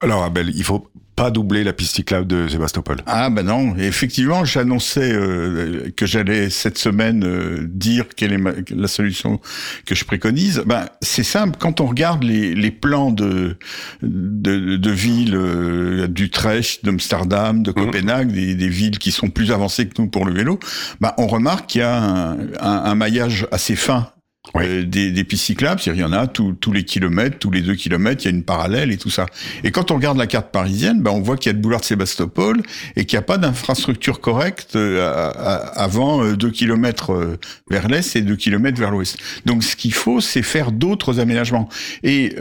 Alors 0.00 0.22
Abel, 0.22 0.52
il 0.54 0.62
faut 0.62 0.88
pas 1.18 1.30
doubler 1.32 1.64
la 1.64 1.72
piste 1.72 1.96
cyclable 1.96 2.26
de 2.26 2.46
Sébastopol. 2.46 2.98
Ah 3.06 3.28
ben 3.28 3.42
non, 3.42 3.74
effectivement, 3.76 4.44
j'annonçais 4.44 5.12
euh, 5.12 5.90
que 5.96 6.06
j'allais 6.06 6.48
cette 6.48 6.78
semaine 6.78 7.24
euh, 7.24 7.66
dire 7.68 8.04
quelle 8.14 8.32
est 8.32 8.70
la 8.70 8.86
solution 8.86 9.40
que 9.84 9.96
je 9.96 10.04
préconise. 10.04 10.62
Ben 10.64 10.86
c'est 11.02 11.24
simple, 11.24 11.56
quand 11.58 11.80
on 11.80 11.86
regarde 11.86 12.22
les, 12.22 12.54
les 12.54 12.70
plans 12.70 13.10
de 13.10 13.56
de, 14.02 14.76
de 14.76 14.90
villes 14.90 15.34
euh, 15.34 16.06
d'Utrecht, 16.06 16.84
d'Amsterdam, 16.84 17.64
de 17.64 17.70
mmh. 17.70 17.74
Copenhague, 17.74 18.32
des, 18.32 18.54
des, 18.54 18.68
villes 18.68 18.98
qui 18.98 19.10
sont 19.10 19.28
plus 19.28 19.50
avancées 19.50 19.88
que 19.88 20.00
nous 20.00 20.08
pour 20.08 20.24
le 20.24 20.32
vélo, 20.32 20.60
ben 21.00 21.12
on 21.18 21.26
remarque 21.26 21.66
qu'il 21.66 21.80
y 21.80 21.84
a 21.84 22.00
un, 22.00 22.32
un, 22.32 22.38
un 22.60 22.94
maillage 22.94 23.48
assez 23.50 23.74
fin 23.74 24.12
euh, 24.56 24.84
des, 24.84 25.10
des, 25.10 25.24
pistes 25.24 25.44
cyclables, 25.44 25.80
il 25.86 25.96
y 25.96 26.04
en 26.04 26.12
a 26.12 26.26
tous 26.26 26.72
les 26.72 26.84
kilomètres, 26.84 27.38
tous 27.38 27.50
les 27.50 27.60
deux 27.60 27.74
kilomètres, 27.74 28.22
il 28.24 28.30
y 28.30 28.32
a 28.32 28.36
une 28.36 28.42
parallèle 28.42 28.90
et 28.90 28.96
tout 28.96 29.10
ça. 29.10 29.26
Et 29.62 29.70
quand 29.70 29.90
on 29.90 29.96
regarde 29.96 30.16
la 30.16 30.26
carte 30.26 30.50
parisienne, 30.50 31.02
ben 31.02 31.10
on 31.10 31.20
voit 31.20 31.36
qu'il 31.36 31.50
y 31.50 31.52
a 31.52 31.52
le 31.52 31.60
boulevard 31.60 31.80
de 31.80 31.84
Sébastopol 31.84 32.62
et 32.96 33.04
qu'il 33.04 33.16
n'y 33.16 33.20
a 33.20 33.26
pas 33.26 33.38
d'infrastructure 33.38 34.20
correcte 34.20 34.76
euh, 34.76 35.30
avant 35.74 36.22
euh, 36.22 36.36
deux 36.36 36.50
kilomètres 36.50 37.38
vers 37.70 37.88
l'est 37.88 38.16
et 38.16 38.22
deux 38.22 38.36
kilomètres 38.36 38.78
vers 38.78 38.90
l'ouest. 38.90 39.18
Donc 39.44 39.62
ce 39.62 39.76
qu'il 39.76 39.92
faut, 39.92 40.20
c'est 40.20 40.42
faire 40.42 40.72
d'autres 40.72 41.20
aménagements. 41.20 41.68
Et 42.02 42.34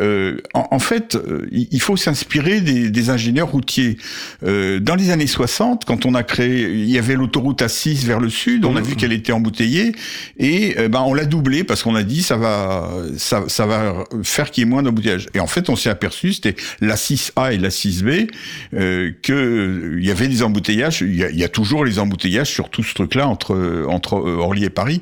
en, 0.54 0.68
en, 0.72 0.80
fait, 0.80 1.18
il 1.52 1.82
faut 1.82 1.98
s'inspirer 1.98 2.62
des, 2.62 2.90
des, 2.90 3.10
ingénieurs 3.10 3.52
routiers. 3.52 3.98
dans 4.42 4.96
les 4.96 5.12
années 5.12 5.28
60, 5.28 5.86
quand 5.86 6.06
on 6.06 6.14
a 6.14 6.24
créé, 6.24 6.70
il 6.72 6.90
y 6.90 6.98
avait 6.98 7.16
l'autoroute 7.16 7.62
A6 7.62 8.06
vers 8.06 8.20
le 8.20 8.30
sud, 8.30 8.66
on 8.66 8.76
a 8.76 8.82
mmh. 8.82 8.84
vu 8.84 8.96
qu'elle 8.96 9.14
était 9.14 9.32
embouteillée 9.32 9.94
et 10.38 10.76
ben 10.90 11.02
on 11.02 11.14
l'a 11.14 11.26
doublée 11.26 11.64
parce 11.64 11.84
qu'on 11.84 11.97
a 11.98 12.04
dit 12.04 12.24
ça 12.24 12.38
va 12.38 12.90
ça, 13.18 13.44
ça 13.48 13.66
va 13.66 14.06
faire 14.24 14.52
qu'il 14.52 14.64
y 14.64 14.68
ait 14.68 14.70
moins 14.70 14.84
d'embouteillage. 14.84 15.28
Et 15.34 15.42
en 15.42 15.48
fait, 15.48 15.70
on 15.70 15.76
s'est 15.76 15.90
aperçu, 15.90 16.32
c'était 16.32 16.56
la 16.80 16.96
6A 16.96 17.54
et 17.54 17.58
la 17.58 17.70
6B, 17.70 18.30
euh, 18.74 19.12
que 19.22 19.98
il 20.00 20.06
y 20.06 20.12
avait 20.12 20.30
des 20.30 20.44
embouteillages. 20.44 21.02
Il 21.02 21.16
y, 21.16 21.24
a, 21.24 21.30
il 21.30 21.38
y, 21.38 21.44
a, 21.44 21.50
toujours 21.50 21.84
les 21.84 22.00
embouteillages 22.00 22.50
sur 22.50 22.70
tout 22.70 22.84
ce 22.84 22.94
truc-là 22.94 23.28
entre 23.28 23.86
entre 23.90 24.16
euh, 24.16 24.38
Orly 24.38 24.64
et 24.64 24.70
Paris. 24.70 25.02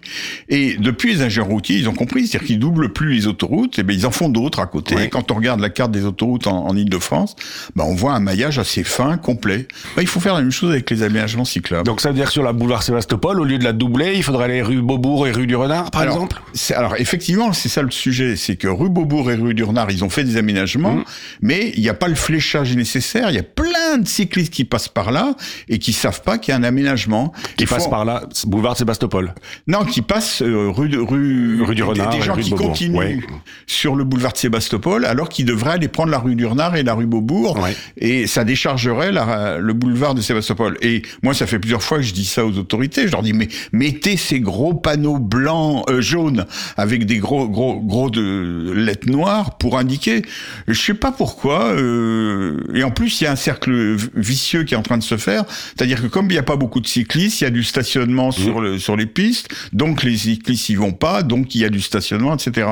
Et 0.49 0.77
depuis, 0.77 1.13
les 1.13 1.21
ingénieurs 1.21 1.49
routiers, 1.49 1.77
ils 1.77 1.87
ont 1.87 1.93
compris, 1.93 2.25
c'est-à-dire 2.25 2.47
qu'ils 2.47 2.59
doublent 2.59 2.91
plus 2.91 3.13
les 3.13 3.27
autoroutes, 3.27 3.77
et 3.77 3.83
ben 3.83 3.93
ils 3.93 4.05
en 4.07 4.11
font 4.11 4.29
d'autres 4.29 4.59
à 4.59 4.65
côté. 4.65 4.95
Et 5.03 5.09
quand 5.09 5.31
on 5.31 5.35
regarde 5.35 5.59
la 5.59 5.69
carte 5.69 5.91
des 5.91 6.05
autoroutes 6.05 6.47
en, 6.47 6.65
en 6.65 6.75
Ile-de-France, 6.75 7.35
ben 7.75 7.83
on 7.83 7.95
voit 7.95 8.13
un 8.13 8.19
maillage 8.19 8.57
assez 8.59 8.83
fin, 8.83 9.17
complet. 9.17 9.67
Ben, 9.95 10.01
il 10.01 10.07
faut 10.07 10.19
faire 10.19 10.33
la 10.33 10.41
même 10.41 10.51
chose 10.51 10.71
avec 10.71 10.89
les 10.89 11.03
aménagements 11.03 11.45
cyclables. 11.45 11.85
Donc 11.85 12.01
ça 12.01 12.09
veut 12.09 12.15
dire 12.15 12.25
que 12.25 12.31
sur 12.31 12.43
la 12.43 12.53
boulevard 12.53 12.83
Sébastopol, 12.83 13.39
au 13.39 13.43
lieu 13.43 13.57
de 13.57 13.63
la 13.63 13.73
doubler, 13.73 14.13
il 14.15 14.23
faudrait 14.23 14.45
aller 14.45 14.61
rue 14.61 14.81
Beaubourg 14.81 15.27
et 15.27 15.31
rue 15.31 15.47
du 15.47 15.55
Renard, 15.55 15.91
par 15.91 16.01
alors, 16.01 16.15
exemple? 16.15 16.41
Alors 16.85 16.97
effectivement, 16.99 17.51
c'est 17.51 17.67
ça 17.67 17.81
le 17.81 17.89
sujet, 17.89 18.35
c'est 18.35 18.57
que 18.57 18.67
rue 18.67 18.89
Beaubourg 18.89 19.31
et 19.31 19.33
rue 19.33 19.55
du 19.55 19.63
Renard, 19.63 19.89
ils 19.89 20.03
ont 20.03 20.09
fait 20.09 20.23
des 20.23 20.37
aménagements, 20.37 20.93
mmh. 20.93 21.03
mais 21.41 21.71
il 21.75 21.81
n'y 21.81 21.89
a 21.89 21.95
pas 21.95 22.07
le 22.07 22.13
fléchage 22.13 22.75
nécessaire. 22.75 23.31
Il 23.31 23.35
y 23.35 23.39
a 23.39 23.43
plein 23.43 23.97
de 23.97 24.07
cyclistes 24.07 24.53
qui 24.53 24.65
passent 24.65 24.87
par 24.87 25.11
là 25.11 25.35
et 25.67 25.79
qui 25.79 25.93
savent 25.93 26.21
pas 26.21 26.37
qu'il 26.37 26.51
y 26.51 26.55
a 26.55 26.59
un 26.59 26.63
aménagement. 26.63 27.33
Qui 27.57 27.65
passent 27.65 27.87
par 27.87 28.05
là, 28.05 28.29
boulevard 28.45 28.77
Sébastopol. 28.77 29.33
Non, 29.65 29.83
qui 29.83 30.03
passent 30.03 30.43
euh, 30.43 30.69
rue 30.69 30.87
de, 30.87 30.99
rue 30.99 31.63
rue 31.63 31.73
du 31.73 31.81
Renard, 31.81 32.11
des, 32.11 32.19
des 32.19 32.23
gens 32.23 32.35
qui 32.35 32.51
continuent 32.51 33.21
sur 33.65 33.95
le 33.95 34.03
boulevard 34.03 34.33
de 34.33 34.37
Sébastopol, 34.37 35.05
alors 35.05 35.29
qu'ils 35.29 35.45
devraient 35.45 35.71
aller 35.71 35.87
prendre 35.87 36.11
la 36.11 36.19
rue 36.19 36.35
du 36.35 36.45
Renard 36.45 36.75
et 36.75 36.83
la 36.83 36.93
rue 36.93 37.07
Beaubourg, 37.07 37.57
ouais. 37.63 37.75
et 37.97 38.27
ça 38.27 38.43
déchargerait 38.43 39.11
la, 39.11 39.57
le 39.57 39.73
boulevard 39.73 40.13
de 40.13 40.21
Sébastopol. 40.21 40.77
Et 40.83 41.01
moi, 41.23 41.33
ça 41.33 41.47
fait 41.47 41.57
plusieurs 41.57 41.81
fois 41.81 41.97
que 41.97 42.03
je 42.03 42.13
dis 42.13 42.25
ça 42.25 42.45
aux 42.45 42.55
autorités. 42.59 43.07
Je 43.07 43.11
leur 43.11 43.23
dis 43.23 43.33
mais 43.33 43.47
mettez 43.71 44.17
ces 44.17 44.39
gros 44.39 44.75
panneaux 44.75 45.17
blancs, 45.17 45.83
euh, 45.89 45.99
jaunes 45.99 46.45
avec 46.77 47.05
des 47.05 47.17
gros 47.17 47.47
gros 47.47 47.79
gros 47.79 48.09
de 48.09 48.71
lettres 48.75 49.09
noires 49.09 49.57
pour 49.57 49.77
indiquer. 49.77 50.23
Je 50.67 50.79
sais 50.79 50.93
pas 50.93 51.11
pourquoi. 51.11 51.65
Euh, 51.73 52.59
et 52.73 52.83
en 52.83 52.91
plus, 52.91 53.21
il 53.21 53.25
y 53.25 53.27
a 53.27 53.31
un 53.31 53.35
cercle 53.35 53.95
vicieux 54.15 54.63
qui 54.63 54.73
est 54.73 54.77
en 54.77 54.83
train 54.83 54.97
de 54.97 55.03
se 55.03 55.17
faire, 55.17 55.45
c'est-à-dire 55.75 56.01
que 56.01 56.07
comme 56.07 56.25
il 56.25 56.33
n'y 56.33 56.37
a 56.37 56.43
pas 56.43 56.55
beaucoup 56.55 56.81
de 56.81 56.87
cyclistes, 56.87 57.41
il 57.41 57.43
y 57.45 57.47
a 57.47 57.51
du 57.51 57.63
stationnement 57.63 58.29
mmh. 58.29 58.33
sur 58.33 58.61
le 58.61 58.79
sur 58.79 58.95
les 58.95 59.05
pistes, 59.05 59.49
donc 59.73 60.03
les 60.03 60.17
cyclistes 60.17 60.69
y 60.69 60.75
vont 60.75 60.93
pas, 60.93 61.23
donc 61.23 61.55
il 61.55 61.61
y 61.61 61.65
a 61.65 61.69
du 61.69 61.81
stationnement, 61.81 62.35
etc. 62.35 62.67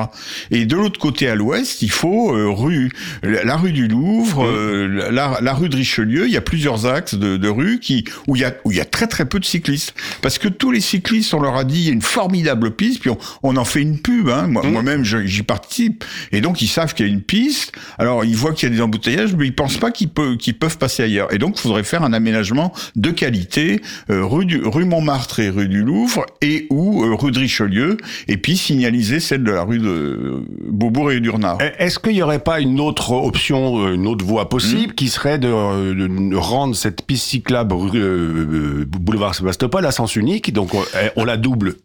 Et 0.50 0.66
de 0.66 0.76
l'autre 0.76 1.00
côté 1.00 1.28
à 1.28 1.34
l'ouest, 1.34 1.82
il 1.82 1.90
faut 1.90 2.34
euh, 2.34 2.50
rue 2.50 2.90
la 3.22 3.56
rue 3.56 3.72
du 3.72 3.88
Louvre, 3.88 4.44
mmh. 4.44 4.54
euh, 4.54 5.10
la, 5.10 5.38
la, 5.40 5.54
rue 5.54 5.68
de 5.68 5.76
Richelieu. 5.76 6.26
Il 6.26 6.32
y 6.32 6.36
a 6.36 6.40
plusieurs 6.40 6.86
axes 6.86 7.14
de, 7.14 7.36
de 7.36 7.48
rue 7.48 7.78
qui 7.80 8.04
où 8.26 8.36
il 8.36 8.42
y 8.42 8.44
a 8.44 8.54
où 8.64 8.70
il 8.70 8.76
y 8.76 8.80
a 8.80 8.84
très 8.84 9.06
très 9.06 9.24
peu 9.24 9.38
de 9.38 9.44
cyclistes 9.44 9.94
parce 10.22 10.38
que 10.38 10.48
tous 10.48 10.70
les 10.70 10.80
cyclistes 10.80 11.34
on 11.34 11.40
leur 11.40 11.56
a 11.56 11.64
dit 11.64 11.80
il 11.80 11.86
y 11.86 11.90
a 11.90 11.92
une 11.92 12.02
formidable 12.02 12.74
piste, 12.74 13.00
puis 13.00 13.10
on, 13.10 13.18
on 13.42 13.56
en 13.56 13.64
fait 13.64 13.82
une 13.82 13.93
pub. 13.98 14.28
Hein. 14.28 14.46
Moi, 14.48 14.62
mmh. 14.64 14.70
moi-même 14.72 15.04
j'y 15.04 15.42
participe 15.42 16.04
et 16.32 16.40
donc 16.40 16.62
ils 16.62 16.68
savent 16.68 16.94
qu'il 16.94 17.06
y 17.06 17.08
a 17.08 17.12
une 17.12 17.22
piste. 17.22 17.72
Alors 17.98 18.24
ils 18.24 18.36
voient 18.36 18.52
qu'il 18.52 18.68
y 18.68 18.72
a 18.72 18.74
des 18.74 18.82
embouteillages, 18.82 19.34
mais 19.34 19.46
ils 19.46 19.54
pensent 19.54 19.76
pas 19.76 19.90
qu'ils 19.90 20.10
peuvent 20.10 20.78
passer 20.78 21.02
ailleurs. 21.02 21.32
Et 21.32 21.38
donc 21.38 21.56
il 21.56 21.60
faudrait 21.60 21.84
faire 21.84 22.02
un 22.02 22.12
aménagement 22.12 22.72
de 22.96 23.10
qualité 23.10 23.80
euh, 24.10 24.24
rue 24.24 24.46
du 24.46 24.60
rue 24.64 24.84
Montmartre 24.84 25.40
et 25.40 25.48
rue 25.48 25.68
du 25.68 25.82
Louvre 25.82 26.26
et 26.40 26.66
ou 26.70 27.04
euh, 27.04 27.14
rue 27.14 27.30
de 27.30 27.38
Richelieu 27.38 27.96
et 28.28 28.36
puis 28.36 28.56
signaliser 28.56 29.20
celle 29.20 29.44
de 29.44 29.52
la 29.52 29.62
rue 29.62 29.78
de 29.78 30.44
Beaubourg 30.68 31.12
et 31.12 31.20
du 31.20 31.30
Renard. 31.30 31.58
Est-ce 31.78 31.98
qu'il 31.98 32.12
n'y 32.12 32.22
aurait 32.22 32.38
pas 32.38 32.60
une 32.60 32.80
autre 32.80 33.12
option, 33.12 33.92
une 33.92 34.06
autre 34.06 34.24
voie 34.24 34.48
possible 34.48 34.92
mmh. 34.92 34.96
qui 34.96 35.08
serait 35.08 35.38
de, 35.38 35.48
de, 35.92 36.36
rendre 36.36 36.74
cette 36.74 37.06
piste 37.06 37.26
cyclable 37.26 37.74
rue, 37.74 38.00
euh, 38.00 38.84
boulevard 38.86 39.34
Sébastopol 39.34 39.84
à 39.86 39.90
sens 39.90 40.16
unique? 40.16 40.52
Donc 40.52 40.74
on, 40.74 40.82
on 41.16 41.24
la 41.24 41.36
double 41.36 41.76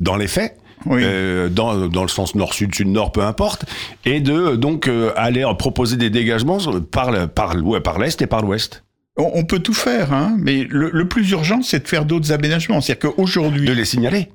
dans 0.00 0.16
les 0.16 0.28
faits 0.28 0.59
oui. 0.86 1.02
euh, 1.04 1.48
dans, 1.48 1.88
dans 1.88 2.02
le 2.02 2.08
sens 2.08 2.34
nord-sud, 2.34 2.74
sud-nord, 2.74 3.12
peu 3.12 3.22
importe, 3.22 3.64
et 4.04 4.20
de 4.20 4.56
donc 4.56 4.88
euh, 4.88 5.12
aller 5.16 5.44
proposer 5.58 5.96
des 5.96 6.10
dégagements 6.10 6.58
par, 6.90 7.28
par, 7.28 7.54
par 7.82 7.98
l'est 7.98 8.20
et 8.22 8.26
par 8.26 8.42
l'ouest. 8.42 8.84
On, 9.16 9.30
on, 9.34 9.44
peut 9.44 9.58
tout 9.58 9.74
faire, 9.74 10.12
hein, 10.12 10.36
mais 10.38 10.66
le, 10.68 10.90
le 10.92 11.08
plus 11.08 11.30
urgent, 11.30 11.62
c'est 11.62 11.82
de 11.82 11.88
faire 11.88 12.04
d'autres 12.04 12.32
aménagements. 12.32 12.80
C'est-à-dire 12.80 13.10
qu'aujourd'hui... 13.10 13.66
De 13.66 13.72
les 13.72 13.84
signaler 13.84 14.28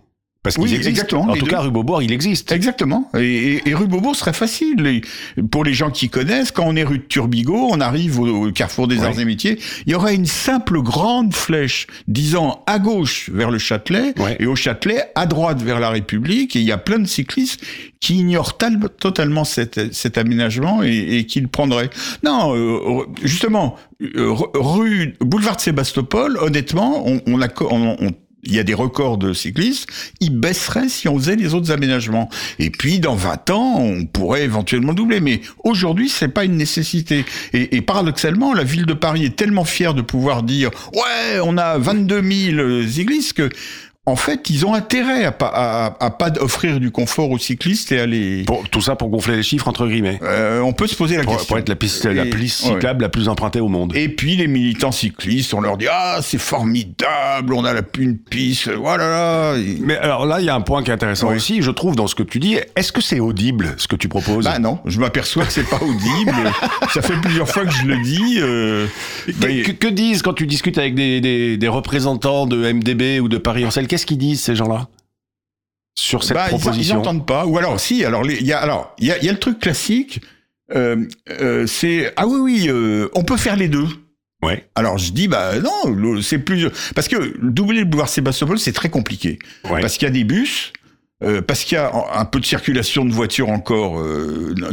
Parce 0.45 0.57
Oui, 0.57 0.65
existent. 0.69 0.89
exactement, 0.89 1.21
En 1.23 1.33
tout 1.35 1.45
deux. 1.45 1.51
cas, 1.51 1.59
rue 1.61 1.71
Beaubourg, 1.71 2.01
il 2.01 2.11
existe. 2.13 2.51
Exactement. 2.51 3.09
Et, 3.17 3.19
et, 3.65 3.69
et 3.69 3.73
rue 3.73 3.87
Beaubourg 3.87 4.15
serait 4.15 4.31
facile. 4.33 4.75
Les- 4.77 5.01
pour 5.43 5.63
les 5.65 5.73
gens 5.73 5.89
qui 5.91 6.07
connaissent, 6.09 6.51
quand 6.51 6.65
on 6.65 6.75
est 6.75 6.83
rue 6.83 6.99
de 6.99 7.03
Turbigo, 7.03 7.67
on 7.71 7.81
arrive 7.81 8.19
au, 8.19 8.45
au 8.47 8.51
carrefour 8.51 8.87
des 8.87 9.03
arts 9.03 9.19
et 9.19 9.25
métiers, 9.25 9.59
il 9.85 9.91
y 9.91 9.95
aurait 9.95 10.15
une 10.15 10.25
simple 10.27 10.81
grande 10.81 11.33
flèche 11.33 11.87
disant 12.07 12.63
à 12.67 12.79
gauche 12.79 13.29
vers 13.33 13.49
le 13.51 13.57
Châtelet 13.57 14.13
et 14.39 14.45
au 14.45 14.55
Châtelet 14.55 15.03
à 15.15 15.25
droite 15.25 15.61
vers 15.61 15.79
la 15.79 15.89
République. 15.89 16.55
Et 16.55 16.59
il 16.59 16.65
y 16.65 16.71
a 16.71 16.77
plein 16.77 16.99
de 16.99 17.07
cyclistes 17.07 17.61
qui 17.99 18.17
ignorent 18.19 18.55
tal- 18.57 18.79
totalement 18.99 19.43
cet, 19.45 19.93
cet 19.93 20.17
aménagement 20.19 20.83
et, 20.83 21.17
et 21.17 21.25
qui 21.25 21.39
le 21.41 21.47
prendraient. 21.47 21.89
Non, 22.23 22.55
euh, 22.55 23.03
justement, 23.23 23.75
euh, 24.03 24.31
rue 24.53 25.15
boulevard 25.21 25.55
de 25.55 25.61
Sébastopol, 25.61 26.37
honnêtement, 26.39 27.03
on, 27.07 27.19
on 27.25 27.41
a 27.41 27.47
on- 27.61 27.95
on- 27.99 28.11
il 28.45 28.55
y 28.55 28.59
a 28.59 28.63
des 28.63 28.73
records 28.73 29.17
de 29.17 29.33
cyclistes, 29.33 29.87
ils 30.19 30.37
baisseraient 30.37 30.89
si 30.89 31.07
on 31.07 31.17
faisait 31.17 31.35
les 31.35 31.53
autres 31.53 31.71
aménagements. 31.71 32.29
Et 32.59 32.69
puis, 32.69 32.99
dans 32.99 33.15
20 33.15 33.49
ans, 33.49 33.75
on 33.79 34.05
pourrait 34.05 34.43
éventuellement 34.43 34.93
doubler. 34.93 35.19
Mais 35.19 35.41
aujourd'hui, 35.63 36.09
c'est 36.09 36.27
pas 36.27 36.45
une 36.45 36.57
nécessité. 36.57 37.25
Et, 37.53 37.75
et 37.75 37.81
paradoxalement, 37.81 38.53
la 38.53 38.63
ville 38.63 38.85
de 38.85 38.93
Paris 38.93 39.25
est 39.25 39.35
tellement 39.35 39.65
fière 39.65 39.93
de 39.93 40.01
pouvoir 40.01 40.43
dire, 40.43 40.71
ouais, 40.93 41.39
on 41.43 41.57
a 41.57 41.77
22 41.77 42.21
000 42.21 42.87
cyclistes 42.87 43.33
que, 43.33 43.49
en 44.07 44.15
fait, 44.15 44.49
ils 44.51 44.65
ont 44.65 44.73
intérêt 44.75 45.25
à 45.25 45.31
pas, 45.31 45.51
à, 45.53 46.05
à 46.05 46.11
pas 46.11 46.31
offrir 46.39 46.79
du 46.79 46.91
confort 46.91 47.31
aux 47.31 47.39
cyclistes 47.39 47.91
et 47.91 47.99
à 47.99 48.05
les, 48.05 48.43
Pour, 48.43 48.67
tout 48.69 48.81
ça 48.81 48.95
pour 48.95 49.09
gonfler 49.09 49.35
les 49.37 49.43
chiffres, 49.43 49.67
entre 49.67 49.87
guillemets. 49.87 50.19
euh, 50.21 50.59
on 50.61 50.73
peut 50.73 50.85
se 50.87 50.95
poser 50.95 51.17
la 51.17 51.23
Pour, 51.23 51.33
question. 51.33 51.47
pour 51.47 51.57
être 51.57 51.69
la 51.69 51.75
piste, 51.75 52.05
la 52.05 52.25
piste 52.25 52.65
ouais. 52.65 52.73
cyclable 52.73 53.01
la 53.01 53.09
plus 53.09 53.27
empruntée 53.29 53.59
au 53.59 53.67
monde. 53.67 53.95
Et 53.95 54.07
puis 54.09 54.35
les 54.35 54.47
militants 54.47 54.91
cyclistes, 54.91 55.53
on 55.55 55.61
leur 55.61 55.77
dit 55.77 55.87
ah 55.89 56.19
c'est 56.21 56.37
formidable, 56.39 57.53
on 57.53 57.65
a 57.65 57.73
la, 57.73 57.81
une 57.97 58.17
piste, 58.17 58.69
voilà. 58.69 59.55
Et- 59.57 59.77
Mais 59.81 59.97
alors 59.97 60.25
là, 60.25 60.39
il 60.39 60.45
y 60.45 60.49
a 60.49 60.55
un 60.55 60.61
point 60.61 60.83
qui 60.83 60.91
est 60.91 60.93
intéressant 60.93 61.33
aussi, 61.33 61.61
je 61.61 61.71
trouve, 61.71 61.95
dans 61.95 62.07
ce 62.07 62.15
que 62.15 62.23
tu 62.23 62.39
dis. 62.39 62.57
Est-ce 62.75 62.91
que 62.91 63.01
c'est 63.01 63.19
audible, 63.19 63.73
ce 63.77 63.87
que 63.87 63.95
tu 63.95 64.07
proposes? 64.07 64.45
Bah 64.45 64.59
non, 64.59 64.79
je 64.85 64.99
m'aperçois 64.99 65.45
que 65.45 65.51
c'est 65.51 65.67
pas 65.69 65.79
audible. 65.81 66.51
Ça 66.93 67.01
fait 67.01 67.19
plusieurs 67.21 67.49
fois 67.49 67.65
que 67.65 67.71
je 67.71 67.85
le 67.85 67.97
dis. 68.03 68.35
euh, 68.39 68.85
Que, 69.25 69.31
mais- 69.47 69.61
que- 69.63 69.71
que 69.71 69.87
disent 69.87 70.21
quand 70.21 70.33
tu 70.33 70.45
discutes 70.47 70.77
avec 70.77 70.93
des, 70.95 71.21
des- 71.21 71.57
des 71.57 71.67
représentants 71.67 72.45
de 72.45 72.71
MDB 72.71 73.19
ou 73.19 73.27
de 73.29 73.37
Paris 73.37 73.65
Ancel 73.65 73.87
Qu'est-ce 73.95 74.05
qu'ils 74.05 74.17
disent 74.17 74.41
ces 74.43 74.55
gens-là 74.57 74.89
sur 75.97 76.25
cette 76.25 76.35
bah, 76.35 76.47
ils- 76.51 76.55
Ils 76.55 76.59
proposition? 76.59 76.95
n'entendent 76.97 77.25
pas. 77.25 77.45
Ou 77.45 77.57
alors 77.57 77.79
si. 77.79 78.03
Alors 78.03 78.29
il 78.29 78.45
y 78.45 78.51
a 78.51 78.59
alors 78.59 78.93
il 78.99 79.07
y 79.07 79.11
a, 79.13 79.17
il 79.19 79.23
y 79.23 79.29
a 79.29 79.31
le 79.31 79.39
truc 79.39 79.59
classique. 79.59 80.19
euh, 80.75 81.05
euh, 81.29 81.65
c'est 81.65 82.11
ah 82.17 82.27
oui 82.27 82.39
oui, 82.41 82.65
euh, 82.67 83.07
on 83.15 83.23
peut 83.23 83.37
faire 83.37 83.55
les 83.55 83.69
deux. 83.69 83.87
Ouais. 84.43 84.67
Alors 84.75 84.97
je 84.97 85.13
dis 85.13 85.29
bah 85.29 85.53
non, 85.61 86.21
c'est 86.21 86.39
plus 86.39 86.67
parce 86.93 87.07
que 87.07 87.37
doubler 87.41 87.79
le 87.79 87.85
boulevard 87.85 88.09
Sébastopol 88.09 88.59
c'est 88.59 88.73
très 88.73 88.89
compliqué. 88.89 89.39
Ouais. 89.69 89.79
Parce 89.79 89.93
qu'il 89.97 90.05
y 90.07 90.09
a 90.09 90.13
des 90.13 90.25
bus, 90.25 90.73
parce 91.47 91.63
qu'il 91.63 91.75
y 91.77 91.79
a 91.79 91.89
un 92.15 92.25
peu 92.25 92.41
de 92.41 92.45
circulation 92.45 93.05
de 93.05 93.13
voitures 93.13 93.47
encore 93.49 94.03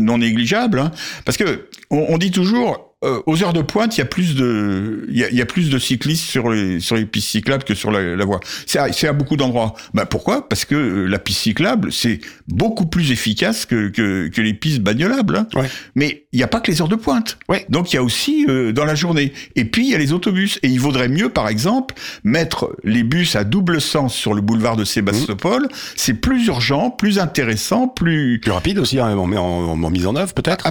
non 0.00 0.18
négligeable. 0.18 0.80
hein. 0.80 0.90
parce 1.24 1.36
que 1.38 1.68
on, 1.90 2.06
on 2.08 2.18
dit 2.18 2.32
toujours 2.32 2.91
euh, 3.04 3.20
aux 3.26 3.42
heures 3.42 3.52
de 3.52 3.62
pointe, 3.62 3.96
il 3.96 4.00
y 4.00 4.02
a 4.02 4.06
plus 4.06 4.34
de 4.34 5.06
il 5.10 5.16
y 5.16 5.36
y 5.36 5.40
a 5.40 5.46
plus 5.46 5.70
de 5.70 5.78
cyclistes 5.78 6.24
sur 6.24 6.50
les 6.50 6.80
sur 6.80 6.96
les 6.96 7.04
pistes 7.06 7.28
cyclables 7.30 7.64
que 7.64 7.74
sur 7.74 7.90
la, 7.90 8.16
la 8.16 8.24
voie. 8.24 8.40
C'est 8.66 8.78
à, 8.78 8.92
c'est 8.92 9.08
à 9.08 9.12
beaucoup 9.12 9.36
d'endroits. 9.36 9.74
Bah 9.94 10.06
pourquoi? 10.06 10.48
Parce 10.48 10.64
que 10.64 10.74
euh, 10.74 11.06
la 11.06 11.18
piste 11.18 11.40
cyclable 11.40 11.92
c'est 11.92 12.20
beaucoup 12.48 12.86
plus 12.86 13.10
efficace 13.10 13.66
que 13.66 13.88
que, 13.88 14.28
que 14.28 14.40
les 14.40 14.54
pistes 14.54 14.80
bagnolables. 14.80 15.36
hein. 15.36 15.46
Ouais. 15.54 15.68
Mais 15.94 16.26
il 16.32 16.36
n'y 16.36 16.42
a 16.42 16.48
pas 16.48 16.60
que 16.60 16.70
les 16.70 16.80
heures 16.80 16.88
de 16.88 16.96
pointe. 16.96 17.38
Ouais. 17.48 17.66
Donc 17.68 17.92
il 17.92 17.96
y 17.96 17.98
a 17.98 18.02
aussi 18.02 18.46
euh, 18.48 18.72
dans 18.72 18.84
la 18.84 18.94
journée. 18.94 19.32
Et 19.56 19.64
puis 19.64 19.84
il 19.86 19.90
y 19.90 19.94
a 19.94 19.98
les 19.98 20.12
autobus. 20.12 20.58
Et 20.62 20.68
il 20.68 20.80
vaudrait 20.80 21.08
mieux, 21.08 21.28
par 21.28 21.48
exemple, 21.48 21.94
mettre 22.24 22.74
les 22.84 23.02
bus 23.02 23.36
à 23.36 23.44
double 23.44 23.80
sens 23.80 24.14
sur 24.14 24.32
le 24.34 24.40
boulevard 24.40 24.76
de 24.76 24.84
Sébastopol. 24.84 25.68
C'est 25.96 26.14
plus 26.14 26.46
urgent, 26.46 26.90
plus 26.90 27.18
intéressant, 27.18 27.88
plus. 27.88 28.38
Plus 28.40 28.52
rapide 28.52 28.78
aussi, 28.78 28.98
hein, 29.00 29.16
en, 29.16 29.32
en- 29.32 29.82
en 29.82 29.90
mise 29.90 30.06
en 30.06 30.16
œuvre 30.16 30.32
peut-être? 30.34 30.66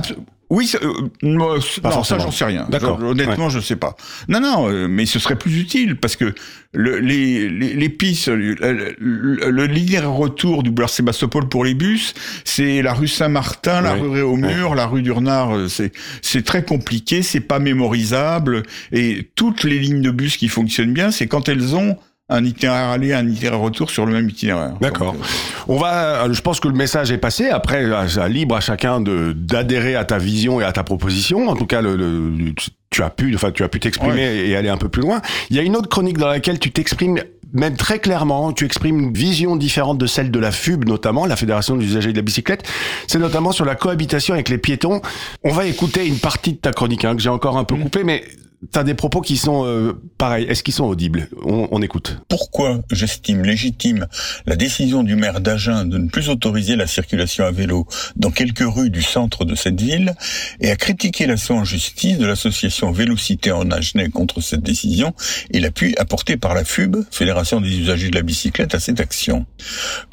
Oui, 0.54 0.68
ça, 0.68 0.80
euh, 0.84 0.92
non, 1.24 1.62
ça 1.62 2.20
j'en 2.20 2.30
sais 2.30 2.44
rien. 2.44 2.68
D'accord. 2.70 3.00
Je- 3.00 3.06
Honnêtement, 3.06 3.48
je 3.50 3.62
sais 3.62 3.78
pas. 3.78 3.96
Non, 4.28 4.42
non, 4.42 4.70
euh, 4.70 4.88
mais 4.90 5.06
ce 5.06 5.18
serait 5.18 5.38
plus 5.38 5.58
utile 5.58 5.96
parce 5.96 6.18
que 6.18 6.36
le, 6.74 7.00
les, 7.00 7.48
les, 7.48 7.74
les 7.74 7.90
pistes, 7.90 8.28
le, 8.28 8.56
le, 8.56 8.96
le, 9.00 9.50
le 9.50 9.66
linéaire 9.66 10.12
retour 10.12 10.62
du 10.64 10.70
boulevard 10.70 10.90
Sébastopol 10.90 11.48
pour 11.48 11.64
les 11.64 11.74
bus, 11.74 12.14
c'est 12.44 12.82
la 12.82 12.94
rue 12.94 13.08
Saint-Martin, 13.08 13.80
la 13.82 13.94
Ouais. 13.94 14.02
rue 14.02 14.10
Réaumur, 14.10 14.76
la 14.76 14.88
rue 14.88 15.02
d'Urnard. 15.04 15.56
euh, 15.56 15.68
C'est 15.70 15.94
c'est 16.22 16.44
très 16.44 16.66
compliqué, 16.66 17.22
c'est 17.22 17.40
pas 17.40 17.60
mémorisable 17.60 18.64
et 18.92 19.30
toutes 19.36 19.64
les 19.64 19.80
lignes 19.80 20.02
de 20.02 20.12
bus 20.12 20.36
qui 20.36 20.50
fonctionnent 20.50 20.94
bien, 20.94 21.12
c'est 21.12 21.28
quand 21.28 21.48
elles 21.48 21.76
ont 21.76 21.98
un 22.32 22.44
itinéraire 22.46 22.90
aller, 22.90 23.14
un 23.14 23.28
itinéraire 23.28 23.60
retour 23.60 23.90
sur 23.90 24.06
le 24.06 24.14
même 24.14 24.30
itinéraire. 24.30 24.74
D'accord. 24.82 25.14
Euh, 25.20 25.24
On 25.68 25.78
va, 25.78 26.24
euh, 26.26 26.34
je 26.34 26.42
pense 26.42 26.60
que 26.60 26.68
le 26.68 26.74
message 26.74 27.12
est 27.12 27.18
passé. 27.18 27.50
Après, 27.50 27.86
c'est 28.08 28.28
libre 28.30 28.56
à 28.56 28.62
chacun 28.62 29.02
de 29.02 29.34
d'adhérer 29.34 29.96
à 29.96 30.06
ta 30.06 30.18
vision 30.18 30.60
et 30.62 30.64
à 30.64 30.72
ta 30.72 30.84
proposition. 30.84 31.48
En 31.50 31.56
tout 31.56 31.66
cas, 31.66 31.82
le, 31.82 31.96
le- 31.96 32.54
tu 32.90 33.04
as 33.04 33.10
pu, 33.10 33.34
enfin, 33.36 33.52
tu 33.52 33.64
as 33.64 33.70
pu 33.70 33.80
t'exprimer 33.80 34.24
et 34.48 34.56
aller 34.56 34.70
un 34.70 34.78
peu 34.78 34.90
plus 34.90 35.02
loin. 35.02 35.22
Il 35.50 35.56
y 35.56 35.60
a 35.60 35.62
une 35.62 35.76
autre 35.76 35.88
chronique 35.90 36.18
dans 36.18 36.28
laquelle 36.28 36.60
tu 36.60 36.72
t'exprimes 36.72 37.20
même 37.54 37.76
très 37.76 38.00
clairement. 38.00 38.54
Tu 38.54 38.64
exprimes 38.66 38.98
une 39.00 39.14
vision 39.14 39.56
différente 39.58 39.98
de 39.98 40.08
celle 40.08 40.32
de 40.32 40.40
la 40.40 40.52
FUB, 40.52 40.86
notamment 40.88 41.26
la 41.26 41.36
Fédération 41.36 41.76
des 41.76 41.86
usagers 41.86 42.12
de 42.14 42.18
la 42.18 42.22
bicyclette. 42.22 42.64
C'est 43.08 43.20
notamment 43.20 43.52
sur 43.52 43.66
la 43.66 43.76
cohabitation 43.76 44.34
avec 44.34 44.48
les 44.50 44.58
piétons. 44.58 45.02
On 45.44 45.52
va 45.52 45.66
écouter 45.66 46.06
une 46.08 46.18
partie 46.18 46.54
de 46.54 46.58
ta 46.60 46.72
chronique 46.72 47.04
hein, 47.06 47.16
que 47.16 47.22
j'ai 47.22 47.30
encore 47.30 47.58
un 47.58 47.64
peu 47.66 47.76
Mmh. 47.76 47.82
coupée, 47.84 48.04
mais 48.06 48.24
T'as 48.70 48.84
des 48.84 48.94
propos 48.94 49.22
qui 49.22 49.38
sont 49.38 49.66
euh, 49.66 50.00
pareils. 50.20 50.46
Est-ce 50.46 50.62
qu'ils 50.62 50.76
sont 50.76 50.86
audibles? 50.86 51.28
On, 51.44 51.68
on 51.72 51.82
écoute. 51.82 52.20
Pourquoi 52.30 52.82
j'estime 52.92 53.42
légitime 53.42 54.06
la 54.46 54.56
décision 54.56 55.02
du 55.02 55.16
maire 55.16 55.42
d'Agen 55.42 55.86
de 55.86 55.98
ne 55.98 56.08
plus 56.08 56.30
autoriser 56.30 56.76
la 56.76 56.86
circulation 56.86 57.44
à 57.44 57.50
vélo 57.50 57.88
dans 58.18 58.30
quelques 58.30 58.64
rues 58.64 58.92
du 58.92 59.02
centre 59.02 59.46
de 59.46 59.56
cette 59.56 59.82
ville 59.82 60.14
et 60.60 60.70
à 60.70 60.76
critiquer 60.76 61.26
l'action 61.26 61.58
en 61.58 61.66
justice 61.66 62.20
de 62.20 62.26
l'association 62.28 62.92
Vélocité 62.92 63.52
en 63.52 63.72
Agenais 63.72 64.10
contre 64.10 64.42
cette 64.42 64.62
décision 64.62 65.16
et 65.50 65.60
l'appui 65.60 65.96
apporté 65.98 66.38
par 66.38 66.54
la 66.54 66.64
FUB, 66.64 66.98
Fédération 67.10 67.62
des 67.62 67.76
usagers 67.76 68.12
de 68.12 68.16
la 68.16 68.22
bicyclette, 68.22 68.76
à 68.76 68.80
cette 68.80 69.00
action? 69.00 69.48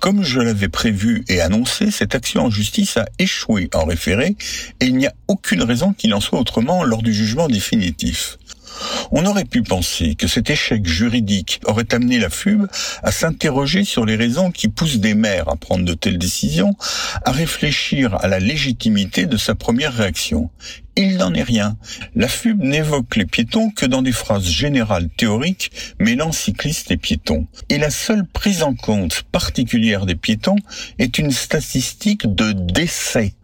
Comme 0.01 0.23
je 0.23 0.41
l'avais 0.41 0.69
prévu 0.69 1.23
et 1.29 1.43
annoncé, 1.43 1.91
cette 1.91 2.15
action 2.15 2.47
en 2.47 2.51
justice 2.51 2.97
a 2.97 3.05
échoué 3.19 3.69
en 3.75 3.85
référé 3.85 4.37
et 4.81 4.87
il 4.87 4.97
n'y 4.97 5.07
a 5.07 5.13
aucune 5.29 5.63
raison 5.63 5.93
qu'il 5.93 6.15
en 6.15 6.21
soit 6.21 6.41
autrement 6.41 6.83
lors 6.83 7.03
du 7.03 7.13
jugement 7.13 7.49
définitif. 7.49 8.38
On 9.11 9.25
aurait 9.27 9.45
pu 9.45 9.63
penser 9.63 10.15
que 10.15 10.27
cet 10.27 10.51
échec 10.51 10.87
juridique 10.87 11.61
aurait 11.65 11.93
amené 11.93 12.19
la 12.19 12.31
FUB 12.31 12.67
à 13.03 13.13
s'interroger 13.13 13.85
sur 13.85 14.05
les 14.05 14.17
raisons 14.17 14.51
qui 14.51 14.69
poussent 14.69 14.99
des 14.99 15.15
maires 15.15 15.49
à 15.49 15.57
prendre 15.57 15.85
de 15.85 15.95
telles 15.95 16.19
décisions, 16.19 16.75
à 17.25 17.33
réfléchir 17.33 18.15
à 18.17 18.29
la 18.29 18.39
légitimité 18.39 19.27
de 19.27 19.37
sa 19.37 19.55
première 19.55 19.95
réaction. 19.95 20.51
Il 20.97 21.17
n'en 21.17 21.33
est 21.33 21.45
rien. 21.45 21.77
La 22.17 22.27
FUB 22.27 22.61
n'évoque 22.61 23.15
les 23.15 23.25
piétons 23.25 23.71
que 23.71 23.87
dans 23.87 24.03
des 24.03 24.13
phrases 24.13 24.49
générales 24.49 25.09
théoriques 25.17 25.71
mêlant 26.01 26.33
cyclistes 26.33 26.91
et 26.91 26.97
piétons. 26.97 27.47
Et 27.69 27.79
la 27.79 27.91
seule 27.91 28.27
prise 28.27 28.65
en 28.65 28.75
compte 28.75 29.23
particulière 29.31 30.07
des 30.07 30.17
piétons 30.17 30.57
est 30.99 31.19
une 31.19 31.31
statistique 31.31 32.35
de 32.35 32.51
décès 32.51 33.35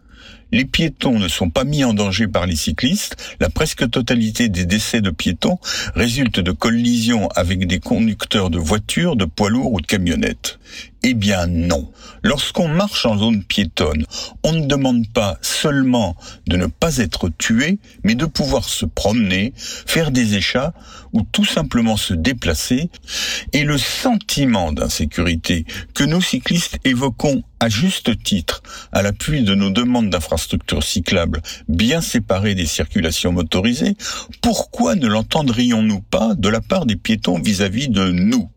les 0.53 0.65
piétons 0.65 1.19
ne 1.19 1.29
sont 1.29 1.51
pas 1.51 1.65
mis 1.65 1.85
en 1.85 1.95
danger 1.95 2.29
par 2.29 2.47
les 2.47 2.57
cyclistes. 2.57 3.17
La 3.41 3.51
presque 3.51 3.89
totalité 3.91 4.49
des 4.49 4.67
décès 4.67 5.01
de 5.01 5.11
piétons 5.11 5.59
résulte 5.95 6.41
de 6.41 6.53
collisions 6.53 7.29
avec 7.35 7.67
des 7.67 7.81
conducteurs 7.81 8.51
de 8.51 8.59
voitures, 8.59 9.17
de 9.17 9.25
poids 9.25 9.51
lourds 9.51 9.73
ou 9.73 9.81
de 9.81 9.87
camionnettes. 9.87 10.59
Eh 11.07 11.13
bien 11.13 11.47
non. 11.47 11.93
Lorsqu'on 12.23 12.67
marche 12.67 13.05
en 13.05 13.19
zone 13.19 13.45
piétonne, 13.45 14.07
on 14.43 14.53
ne 14.53 14.67
demande 14.67 15.07
pas 15.13 15.37
seulement 15.43 16.17
de 16.47 16.57
ne 16.57 16.65
pas 16.65 16.97
être 16.97 17.29
tué, 17.29 17.79
mais 18.05 18.15
de 18.15 18.25
pouvoir 18.25 18.65
se 18.65 18.87
promener, 18.87 19.53
faire 19.57 20.11
des 20.11 20.35
échats 20.35 20.73
ou 21.13 21.21
tout 21.21 21.45
simplement 21.45 21.99
se 21.99 22.15
déplacer. 22.15 22.89
Et 23.53 23.65
le 23.65 23.77
sentiment 23.77 24.73
d'insécurité 24.73 25.67
que 25.93 26.05
nos 26.05 26.23
cyclistes 26.23 26.79
évoquons 26.85 27.43
à 27.61 27.69
juste 27.69 28.23
titre 28.23 28.63
à 28.93 29.01
l'appui 29.03 29.43
de 29.43 29.55
nos 29.55 29.71
demandes 29.71 30.11
d'infrastructures 30.11 30.83
cyclables 30.83 31.41
bien 31.67 32.03
séparées 32.03 32.55
des 32.55 32.67
circulations 32.67 33.33
motorisées, 33.33 33.97
pourquoi 34.43 34.97
ne 34.97 35.07
l'entendrions-nous 35.07 36.01
pas 36.01 36.35
de 36.35 36.49
la 36.49 36.61
part 36.61 36.85
des 36.85 36.97
piétons 36.97 37.41
vis-à-vis 37.41 37.89
de 37.89 38.11
nous? 38.11 38.51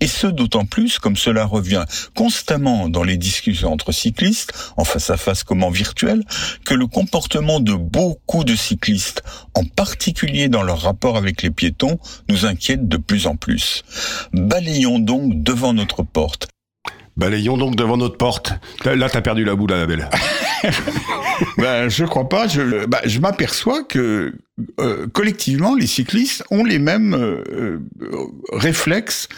Et 0.00 0.06
ce 0.06 0.28
d'autant 0.28 0.64
plus 0.64 0.98
comme 0.98 1.16
cela 1.16 1.44
revient 1.44 1.84
constamment 2.14 2.88
dans 2.88 3.04
les 3.04 3.16
discussions 3.16 3.72
entre 3.72 3.92
cyclistes, 3.92 4.52
en 4.76 4.84
face 4.84 5.10
à 5.10 5.16
face 5.16 5.44
comme 5.44 5.62
en 5.62 5.70
virtuel, 5.70 6.24
que 6.64 6.74
le 6.74 6.86
comportement 6.86 7.60
de 7.60 7.74
beaucoup 7.74 8.44
de 8.44 8.56
cyclistes, 8.56 9.22
en 9.54 9.64
particulier 9.64 10.48
dans 10.48 10.62
leur 10.62 10.80
rapport 10.80 11.16
avec 11.16 11.42
les 11.42 11.50
piétons, 11.50 11.98
nous 12.28 12.46
inquiète 12.46 12.88
de 12.88 12.96
plus 12.96 13.26
en 13.26 13.36
plus. 13.36 13.82
Balayons 14.32 14.98
donc 14.98 15.42
devant 15.42 15.72
notre 15.72 16.02
porte. 16.02 16.48
Balayons 17.16 17.58
donc 17.58 17.76
devant 17.76 17.98
notre 17.98 18.16
porte. 18.16 18.54
Là, 18.84 19.08
t'as 19.10 19.20
perdu 19.20 19.44
la 19.44 19.54
boule, 19.54 19.72
Annabelle. 19.72 20.08
ben, 21.58 21.88
je 21.88 22.04
crois 22.04 22.28
pas. 22.28 22.48
Je, 22.48 22.86
ben, 22.86 23.00
je 23.04 23.20
m'aperçois 23.20 23.84
que 23.84 24.34
euh, 24.80 25.06
collectivement, 25.08 25.74
les 25.74 25.86
cyclistes 25.86 26.42
ont 26.50 26.64
les 26.64 26.78
mêmes 26.78 27.14
euh, 27.14 27.80
réflexes 28.52 29.28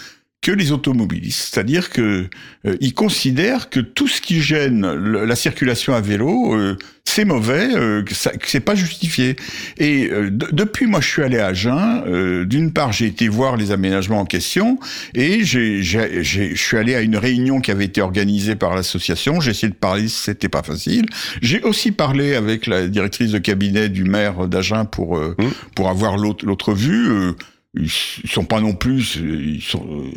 que 0.44 0.52
les 0.52 0.72
automobilistes, 0.72 1.48
c'est-à-dire 1.54 1.88
que 1.88 2.28
euh, 2.66 2.76
ils 2.80 2.92
considèrent 2.94 3.70
que 3.70 3.80
tout 3.80 4.06
ce 4.08 4.20
qui 4.20 4.42
gêne 4.42 4.86
le- 4.94 5.24
la 5.24 5.36
circulation 5.36 5.94
à 5.94 6.02
vélo, 6.02 6.54
euh, 6.54 6.76
c'est 7.06 7.24
mauvais, 7.24 7.68
euh, 7.74 8.02
que, 8.02 8.14
ça- 8.14 8.30
que 8.32 8.46
c'est 8.48 8.60
pas 8.60 8.74
justifié. 8.74 9.36
Et 9.78 10.08
euh, 10.10 10.30
de- 10.30 10.48
depuis 10.52 10.86
moi 10.86 11.00
je 11.00 11.08
suis 11.08 11.22
allé 11.22 11.38
à 11.38 11.46
Agen, 11.46 12.02
euh, 12.06 12.44
d'une 12.44 12.72
part 12.72 12.92
j'ai 12.92 13.06
été 13.06 13.26
voir 13.28 13.56
les 13.56 13.70
aménagements 13.72 14.20
en 14.20 14.26
question 14.26 14.78
et 15.14 15.44
j'ai, 15.44 15.82
j'ai, 15.82 16.22
j'ai- 16.22 16.54
je 16.54 16.62
suis 16.62 16.76
allé 16.76 16.94
à 16.94 17.00
une 17.00 17.16
réunion 17.16 17.60
qui 17.60 17.70
avait 17.70 17.86
été 17.86 18.02
organisée 18.02 18.54
par 18.54 18.74
l'association. 18.76 19.40
J'ai 19.40 19.52
essayé 19.52 19.70
de 19.70 19.74
parler, 19.78 20.08
c'était 20.08 20.50
pas 20.50 20.62
facile. 20.62 21.06
J'ai 21.40 21.62
aussi 21.62 21.90
parlé 21.90 22.34
avec 22.34 22.66
la 22.66 22.86
directrice 22.86 23.30
de 23.32 23.38
cabinet 23.38 23.88
du 23.88 24.04
maire 24.04 24.46
d'Agen 24.46 24.84
pour 24.84 25.16
euh, 25.16 25.34
Mmh. 25.38 25.44
pour 25.74 25.88
avoir 25.88 26.18
l'autre 26.18 26.44
l'autre 26.44 26.74
vue. 26.74 27.32
Euh, 27.76 27.82
ils 28.24 28.30
sont 28.30 28.44
pas 28.44 28.60
non 28.60 28.74
plus, 28.74 29.16
ils 29.16 29.62
sont, 29.62 29.84
euh, 29.84 30.10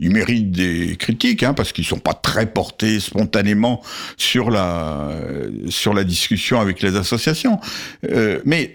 ils 0.00 0.10
méritent 0.10 0.50
des 0.50 0.96
critiques, 0.96 1.42
hein, 1.42 1.54
parce 1.54 1.72
qu'ils 1.72 1.84
sont 1.84 1.98
pas 1.98 2.14
très 2.14 2.46
portés 2.46 3.00
spontanément 3.00 3.82
sur 4.16 4.50
la 4.50 5.10
sur 5.68 5.94
la 5.94 6.04
discussion 6.04 6.60
avec 6.60 6.82
les 6.82 6.96
associations. 6.96 7.60
Euh, 8.10 8.40
mais 8.44 8.72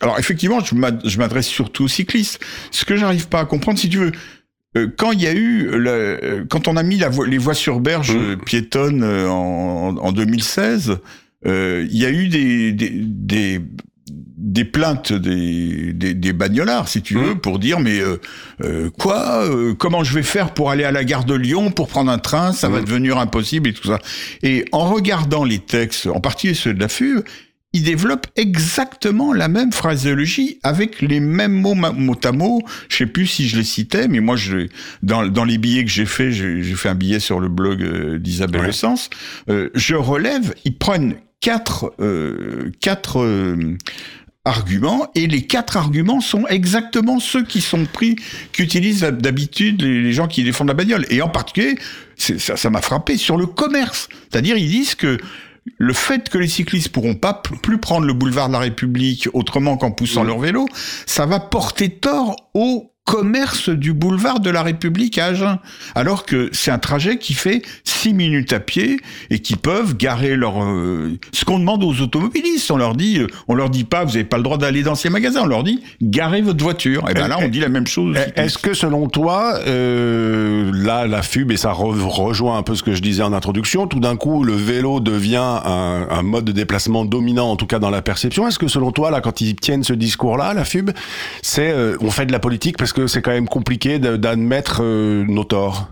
alors 0.00 0.18
effectivement, 0.18 0.60
je 0.60 0.74
m'ad- 0.74 1.00
je 1.04 1.18
m'adresse 1.18 1.46
surtout 1.46 1.84
aux 1.84 1.88
cyclistes. 1.88 2.40
Ce 2.70 2.84
que 2.84 2.96
j'arrive 2.96 3.28
pas 3.28 3.40
à 3.40 3.44
comprendre, 3.44 3.78
si 3.78 3.88
tu 3.88 3.98
veux. 3.98 4.12
euh, 4.76 4.88
Quand 4.98 5.12
il 5.12 5.22
y 5.22 5.26
a 5.26 5.32
eu, 5.34 5.64
le- 5.70 5.90
euh, 5.90 6.44
quand 6.48 6.68
on 6.68 6.76
a 6.76 6.82
mis 6.82 6.98
la 6.98 7.10
les 7.26 7.38
voies 7.38 7.54
sur 7.54 7.80
berge 7.80 8.14
Mmh. 8.14 8.18
euh, 8.20 8.36
piétonnes 8.36 9.02
euh, 9.02 9.28
en, 9.28 9.96
en 9.96 10.12
2016, 10.12 10.98
euh, 11.46 11.86
il 11.90 11.96
y 11.96 12.04
a 12.04 12.10
eu 12.10 12.28
des, 12.28 12.72
des, 12.72 12.90
des, 12.90 13.60
des 14.40 14.64
plaintes 14.64 15.12
des, 15.12 15.92
des, 15.92 16.14
des 16.14 16.32
bagnolards, 16.32 16.88
si 16.88 17.02
tu 17.02 17.14
veux, 17.14 17.34
Mmh. 17.34 17.40
pour 17.40 17.58
dire 17.58 17.80
mais 17.80 17.98
euh, 18.00 18.20
euh, 18.62 18.88
quoi, 18.90 19.44
euh, 19.44 19.74
comment 19.74 20.04
je 20.04 20.14
vais 20.14 20.22
faire 20.22 20.54
pour 20.54 20.70
aller 20.70 20.84
à 20.84 20.92
la 20.92 21.02
gare 21.04 21.24
de 21.24 21.34
Lyon 21.34 21.72
pour 21.72 21.88
prendre 21.88 22.10
un 22.10 22.18
train, 22.18 22.52
ça 22.52 22.68
va 22.68 22.80
Mmh. 22.80 22.84
devenir 22.84 23.18
impossible 23.18 23.68
et 23.68 23.72
tout 23.72 23.88
ça. 23.88 23.98
Et 24.44 24.64
en 24.72 24.88
regardant 24.88 25.44
les 25.44 25.58
textes, 25.58 26.06
en 26.06 26.20
particulier 26.20 26.54
ceux 26.54 26.72
de 26.72 26.80
la 26.80 26.88
FUV, 26.88 27.22
ils 27.74 27.82
développent 27.82 28.28
exactement 28.36 29.32
la 29.34 29.48
même 29.48 29.72
phraséologie 29.72 30.58
avec 30.62 31.02
les 31.02 31.20
mêmes 31.20 31.52
mots 31.52 31.74
mot 31.74 32.16
à 32.24 32.32
mot. 32.32 32.62
Je 32.88 32.96
sais 32.96 33.06
plus 33.06 33.26
si 33.26 33.46
je 33.48 33.58
les 33.58 33.64
citais, 33.64 34.08
mais 34.08 34.20
moi, 34.20 34.36
je, 34.36 34.68
dans, 35.02 35.26
dans 35.26 35.44
les 35.44 35.58
billets 35.58 35.84
que 35.84 35.90
j'ai 35.90 36.06
fait, 36.06 36.32
j'ai 36.32 36.62
fait 36.62 36.88
un 36.88 36.94
billet 36.94 37.20
sur 37.20 37.40
le 37.40 37.48
blog 37.48 37.82
euh, 37.82 38.18
d'Isabelle 38.18 38.62
Ouais. 38.62 38.72
Sens. 38.72 39.10
Euh, 39.50 39.68
je 39.74 39.94
relève, 39.96 40.54
ils 40.64 40.78
prennent 40.78 41.16
quatre, 41.40 41.92
euh, 42.00 42.70
quatre 42.80 43.20
euh, 43.20 43.76
arguments 44.44 45.10
et 45.14 45.26
les 45.26 45.42
quatre 45.42 45.76
arguments 45.76 46.20
sont 46.20 46.46
exactement 46.46 47.20
ceux 47.20 47.44
qui 47.44 47.60
sont 47.60 47.84
pris 47.84 48.16
qu'utilisent 48.52 49.02
d'habitude 49.02 49.82
les, 49.82 50.12
gens 50.12 50.26
qui 50.26 50.44
défendent 50.44 50.68
la 50.68 50.74
bagnole. 50.74 51.06
Et 51.10 51.22
en 51.22 51.28
particulier 51.28 51.76
ça 52.16 52.70
m'a 52.70 52.82
frappé 52.82 53.16
sur 53.16 53.36
le 53.36 53.46
commerce. 53.46 54.08
C'est-à-dire 54.30 54.56
ils 54.56 54.70
disent 54.70 54.94
que 54.94 55.18
le 55.76 55.92
fait 55.92 56.28
que 56.30 56.38
les 56.38 56.48
cyclistes 56.48 56.88
pourront 56.88 57.14
pas 57.14 57.34
plus 57.34 57.78
prendre 57.78 58.06
le 58.06 58.14
boulevard 58.14 58.48
de 58.48 58.54
la 58.54 58.60
République 58.60 59.28
autrement 59.34 59.76
qu'en 59.76 59.90
poussant 59.90 60.24
leur 60.24 60.38
vélo, 60.38 60.66
ça 61.06 61.26
va 61.26 61.40
porter 61.40 61.90
tort 61.90 62.36
au 62.54 62.92
commerce 63.08 63.70
du 63.70 63.94
boulevard 63.94 64.40
de 64.40 64.50
la 64.50 64.62
République 64.62 65.16
à 65.16 65.26
Agen. 65.26 65.58
Alors 65.94 66.26
que 66.26 66.50
c'est 66.52 66.70
un 66.70 66.78
trajet 66.78 67.16
qui 67.16 67.32
fait 67.32 67.62
six 67.82 68.12
minutes 68.12 68.52
à 68.52 68.60
pied 68.60 69.00
et 69.30 69.38
qui 69.38 69.56
peuvent 69.56 69.96
garer 69.96 70.36
leur... 70.36 70.62
euh, 70.62 71.18
ce 71.32 71.46
qu'on 71.46 71.58
demande 71.58 71.82
aux 71.82 72.02
automobilistes, 72.02 72.70
on 72.70 72.76
leur 72.76 72.94
dit, 72.94 73.20
euh, 73.20 73.26
on 73.48 73.54
leur 73.54 73.70
dit 73.70 73.84
pas, 73.84 74.04
vous 74.04 74.12
n'avez 74.12 74.24
pas 74.24 74.36
le 74.36 74.42
droit 74.42 74.58
d'aller 74.58 74.82
dans 74.82 74.94
ces 74.94 75.08
magasins, 75.08 75.40
on 75.44 75.46
leur 75.46 75.64
dit, 75.64 75.82
garez 76.02 76.42
votre 76.42 76.62
voiture. 76.62 77.08
Et 77.08 77.14
ben 77.14 77.28
là, 77.28 77.38
on 77.40 77.48
dit 77.48 77.60
la 77.60 77.70
même 77.70 77.86
chose. 77.86 78.14
Eh. 78.36 78.40
Est-ce 78.42 78.58
que 78.58 78.74
selon 78.74 79.08
toi, 79.08 79.54
euh, 79.66 80.70
là, 80.74 81.06
la 81.06 81.22
FUB, 81.22 81.50
et 81.50 81.56
ça 81.56 81.72
re- 81.72 81.98
rejoint 82.02 82.58
un 82.58 82.62
peu 82.62 82.74
ce 82.74 82.82
que 82.82 82.92
je 82.92 83.00
disais 83.00 83.22
en 83.22 83.32
introduction, 83.32 83.86
tout 83.86 84.00
d'un 84.00 84.16
coup, 84.16 84.44
le 84.44 84.52
vélo 84.54 85.00
devient 85.00 85.36
un, 85.64 86.06
un 86.10 86.22
mode 86.22 86.44
de 86.44 86.52
déplacement 86.52 87.06
dominant, 87.06 87.50
en 87.50 87.56
tout 87.56 87.66
cas 87.66 87.78
dans 87.78 87.90
la 87.90 88.02
perception. 88.02 88.46
Est-ce 88.46 88.58
que 88.58 88.68
selon 88.68 88.92
toi, 88.92 89.10
là, 89.10 89.22
quand 89.22 89.40
ils 89.40 89.56
tiennent 89.56 89.82
ce 89.82 89.94
discours-là, 89.94 90.52
la 90.52 90.66
FUB, 90.66 90.90
c'est 91.40 91.70
euh, 91.70 91.96
on 92.02 92.10
fait 92.10 92.26
de 92.26 92.32
la 92.32 92.38
politique 92.38 92.76
parce 92.76 92.92
que 92.92 92.97
c'est 93.06 93.22
quand 93.22 93.30
même 93.30 93.48
compliqué 93.48 93.98
d'admettre 93.98 94.80
euh, 94.82 95.24
nos 95.26 95.44
torts 95.44 95.90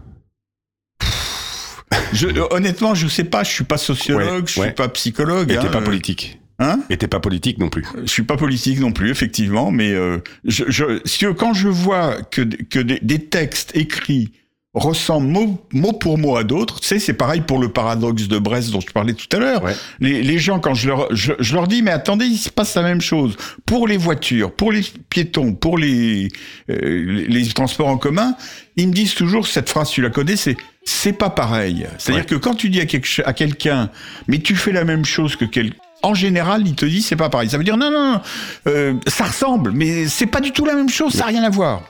Je, 2.13 2.29
honnêtement, 2.53 2.95
je 2.95 3.07
sais 3.07 3.25
pas, 3.25 3.45
je 3.45 3.51
suis 3.51 3.65
pas 3.65 3.79
sociologue, 3.79 4.27
Ouais, 4.29 4.47
je 4.47 4.53
suis 4.53 4.61
ouais. 4.63 4.73
pas 4.73 4.89
psychologue. 4.89 5.51
Et 5.51 5.55
t'es 5.55 5.67
hein, 5.67 5.71
pas 5.71 5.79
euh, 5.79 5.85
politique. 5.85 6.41
Hein 6.59 6.81
Et 6.89 6.97
t'es 6.97 7.09
pas 7.09 7.21
politique 7.21 7.59
non 7.59 7.69
plus. 7.69 7.85
Je 8.03 8.07
suis 8.11 8.23
pas 8.23 8.37
politique 8.37 8.81
non 8.81 8.93
plus, 8.93 9.11
effectivement, 9.11 9.71
mais 9.71 9.93
euh, 9.93 10.19
je, 10.45 10.65
je, 10.69 11.27
quand 11.33 11.53
je 11.53 11.69
vois 11.69 12.23
que, 12.23 12.43
que 12.43 12.79
des, 12.79 12.99
des 13.03 13.19
textes 13.25 13.77
écrits 13.77 14.33
ressemblent 14.79 15.27
mot, 15.27 15.59
mot 15.73 15.93
pour 15.93 16.19
mot 16.19 16.37
à 16.37 16.45
d'autres, 16.45 16.81
tu 16.81 16.87
sais, 16.87 16.99
c'est 16.99 17.15
pareil 17.15 17.41
pour 17.41 17.59
le 17.59 17.71
paradoxe 17.71 18.29
de 18.29 18.39
Brest 18.39 18.71
dont 18.71 18.81
je 18.81 18.93
parlais 18.93 19.15
tout 19.15 19.27
à 19.35 19.39
l'heure. 19.41 19.65
Ouais. 19.65 19.75
Les, 20.01 20.23
les 20.23 20.39
gens, 20.39 20.61
quand 20.61 20.75
je 20.75 20.89
leur, 20.89 21.09
je, 21.15 21.33
je 21.39 21.55
leur 21.55 21.67
dis, 21.67 21.81
mais 21.83 21.91
attendez, 21.91 22.27
il 22.27 22.37
se 22.37 22.51
passe 22.51 22.75
la 22.77 22.83
même 22.83 23.01
chose 23.01 23.37
pour 23.65 23.89
les 23.89 23.97
voitures, 23.97 24.53
pour 24.53 24.71
les 24.73 24.83
piétons, 25.09 25.55
pour 25.55 25.79
les, 25.79 26.29
euh, 26.71 26.77
les, 26.81 27.27
les 27.27 27.49
transports 27.49 27.89
en 27.89 27.97
commun, 27.97 28.35
ils 28.77 28.87
me 28.89 28.93
disent 28.93 29.15
toujours 29.15 29.47
cette 29.47 29.71
phrase, 29.71 29.89
tu 29.91 30.03
la 30.03 30.11
connais, 30.11 30.37
c'est 30.37 30.57
c'est 30.85 31.15
pas 31.15 31.31
pareil. 31.31 31.87
C'est-à-dire 31.99 32.23
Ouais. 32.25 32.27
que 32.29 32.35
quand 32.37 32.55
tu 32.55 32.69
dis 32.71 32.81
à, 32.81 32.87
quelque, 32.87 33.23
à 33.25 33.33
quelqu'un, 33.33 33.91
mais 34.29 34.39
tu 34.39 34.55
fais 34.55 34.71
la 34.73 34.85
même 34.85 35.05
chose 35.05 35.35
que 35.35 35.45
quelqu'un, 35.47 35.77
en 36.03 36.15
général, 36.15 36.63
il 36.67 36.75
te 36.77 36.85
dit 36.85 37.01
c'est 37.03 37.17
pas 37.17 37.31
pareil. 37.31 37.49
Ça 37.49 37.57
veut 37.59 37.65
dire 37.65 37.77
non, 37.79 37.91
non, 37.91 38.13
non, 38.13 38.21
euh, 38.69 38.95
ça 39.09 39.25
ressemble, 39.25 39.73
mais 39.73 40.07
c'est 40.07 40.27
pas 40.27 40.41
du 40.41 40.53
tout 40.53 40.65
la 40.67 40.75
même 40.75 40.91
chose, 40.91 41.15
ça 41.15 41.21
n'a 41.21 41.27
rien 41.27 41.43
à 41.43 41.51
voir. 41.51 41.83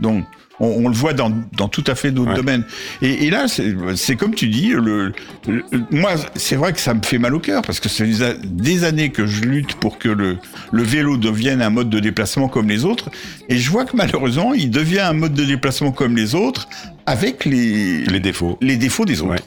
Donc, 0.00 0.24
on, 0.60 0.84
on 0.84 0.88
le 0.88 0.94
voit 0.94 1.12
dans, 1.12 1.30
dans 1.56 1.68
tout 1.68 1.84
à 1.86 1.94
fait 1.94 2.10
d'autres 2.10 2.30
Ouais. 2.30 2.36
domaines. 2.36 2.64
Et, 3.02 3.26
et 3.26 3.30
là, 3.30 3.46
c'est 3.94 4.16
comme 4.16 4.34
tu 4.34 4.48
dis, 4.48 4.68
le, 4.68 5.12
le- 5.46 5.64
moi, 5.90 6.12
c'est 6.34 6.56
vrai 6.56 6.72
que 6.72 6.80
ça 6.80 6.94
me 6.94 7.02
fait 7.02 7.18
mal 7.18 7.34
au 7.34 7.40
cœur, 7.40 7.62
parce 7.62 7.80
que 7.80 7.88
c'est 7.88 8.06
des, 8.44 8.84
années 8.84 9.10
que 9.10 9.26
je 9.26 9.42
lutte 9.42 9.74
pour 9.74 9.98
que 9.98 10.08
le, 10.08 10.38
le 10.72 10.82
vélo 10.82 11.16
devienne 11.16 11.62
un 11.62 11.70
mode 11.70 11.90
de 11.90 12.00
déplacement 12.00 12.48
comme 12.48 12.68
les 12.68 12.84
autres, 12.84 13.10
et 13.48 13.56
je 13.58 13.70
vois 13.70 13.84
que 13.84 13.96
malheureusement, 13.96 14.54
il 14.54 14.70
devient 14.70 15.00
un 15.00 15.12
mode 15.12 15.34
de 15.34 15.44
déplacement 15.44 15.92
comme 15.92 16.16
les 16.16 16.34
autres, 16.34 16.68
avec 17.06 17.44
les, 17.44 18.04
Les 18.06 18.20
défauts. 18.20 18.58
les 18.60 18.76
défauts 18.76 19.04
des 19.04 19.20
autres. 19.22 19.30
Ouais. 19.32 19.38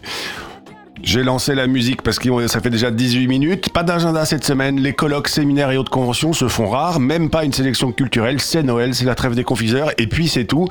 J'ai 1.01 1.23
lancé 1.23 1.55
la 1.55 1.67
musique 1.67 2.01
parce 2.01 2.19
que 2.19 2.47
ça 2.47 2.59
fait 2.59 2.69
déjà 2.69 2.91
18 2.91 3.27
minutes. 3.27 3.69
Pas 3.69 3.83
d'agenda 3.83 4.25
cette 4.25 4.43
semaine. 4.43 4.79
Les 4.79 4.93
colloques, 4.93 5.29
séminaires 5.29 5.71
et 5.71 5.77
autres 5.77 5.91
conventions 5.91 6.33
se 6.33 6.47
font 6.47 6.69
rares. 6.69 6.99
Même 6.99 7.29
pas 7.29 7.45
une 7.45 7.53
sélection 7.53 7.91
culturelle. 7.93 8.41
C'est 8.41 8.63
Noël, 8.63 8.93
c'est 8.93 9.05
la 9.05 9.15
trêve 9.15 9.33
des 9.33 9.45
confiseurs. 9.45 9.91
Et 9.97 10.07
puis 10.07 10.27
c'est 10.27 10.43
tout. 10.43 10.67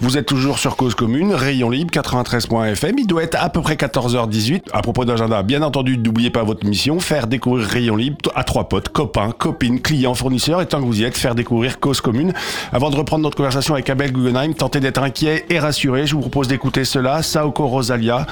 Vous 0.00 0.18
êtes 0.18 0.26
toujours 0.26 0.58
sur 0.58 0.76
Cause 0.76 0.94
Commune, 0.94 1.32
Rayon 1.32 1.70
Libre, 1.70 1.92
93.fm. 1.92 2.98
Il 2.98 3.06
doit 3.06 3.22
être 3.22 3.42
à 3.42 3.48
peu 3.48 3.62
près 3.62 3.74
14h18. 3.74 4.64
À 4.72 4.82
propos 4.82 5.04
d'agenda, 5.06 5.42
bien 5.42 5.62
entendu, 5.62 5.96
n'oubliez 5.96 6.30
pas 6.30 6.42
votre 6.42 6.66
mission. 6.66 7.00
Faire 7.00 7.26
découvrir 7.26 7.66
Rayon 7.66 7.96
Libre 7.96 8.30
à 8.34 8.44
trois 8.44 8.68
potes, 8.68 8.90
copains, 8.90 9.32
copines, 9.36 9.80
clients, 9.80 10.14
fournisseurs. 10.14 10.60
Et 10.60 10.66
tant 10.66 10.80
que 10.80 10.84
vous 10.86 11.00
y 11.00 11.04
êtes, 11.04 11.16
faire 11.16 11.34
découvrir 11.34 11.80
Cause 11.80 12.02
Commune. 12.02 12.34
Avant 12.72 12.90
de 12.90 12.96
reprendre 12.96 13.22
notre 13.22 13.36
conversation 13.36 13.74
avec 13.74 13.88
Abel 13.88 14.12
Guggenheim, 14.12 14.52
tentez 14.52 14.80
d'être 14.80 15.02
inquiet 15.02 15.46
et 15.48 15.58
rassuré. 15.58 16.06
Je 16.06 16.14
vous 16.14 16.20
propose 16.20 16.48
d'écouter 16.48 16.84
cela. 16.84 17.22
Saoko 17.22 17.66
Rosalia, 17.66 18.26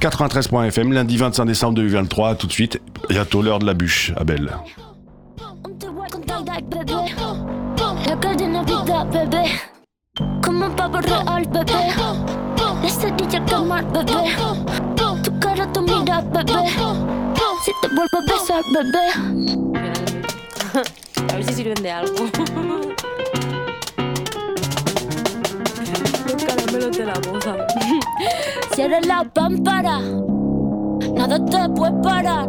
93.fm, 0.00 0.89
lundi 0.92 1.16
25 1.16 1.44
décembre 1.44 1.74
2023. 1.74 2.34
Tout 2.36 2.46
de 2.46 2.52
suite. 2.52 2.80
Bientôt 3.08 3.42
l'heure 3.42 3.58
de 3.58 3.66
la 3.66 3.74
bûche, 3.74 4.12
Abel. 4.16 4.50
On 5.64 5.70
te 5.70 5.86
voit 5.86 6.06
con 6.10 6.20
Tag 6.20 6.64
bébé? 6.64 6.94
La 8.06 8.34
de 8.34 8.44
Navidad, 8.44 9.06
bébé. 9.10 9.44
Como 10.42 10.66
un 10.66 10.70
pavo 10.70 10.98
real, 10.98 11.44
bebé. 11.48 11.72
La 12.82 12.88
cerilla 12.88 13.40
quemar, 13.44 13.84
bebé. 13.92 14.12
Tu 15.22 15.30
cara, 15.38 15.66
tu 15.72 15.80
mira, 15.80 16.20
bebé. 16.20 16.68
Si 17.64 17.72
te 17.82 17.88
vuelvo 17.88 18.16
a 18.16 18.20
besar, 18.26 18.62
bebé. 18.72 19.06
A 21.28 21.36
ver 21.36 21.44
si 21.44 21.52
sirven 21.54 21.82
de 21.82 21.90
algo. 21.90 22.14
Los 26.26 26.44
caramelos 26.44 26.96
de 26.96 27.04
la 27.04 27.14
boda. 27.14 27.66
Cierra 28.74 29.00
la 29.00 29.24
pámpara. 29.24 29.98
Nada 31.14 31.38
te 31.44 31.68
puede 31.70 31.92
parar. 32.02 32.48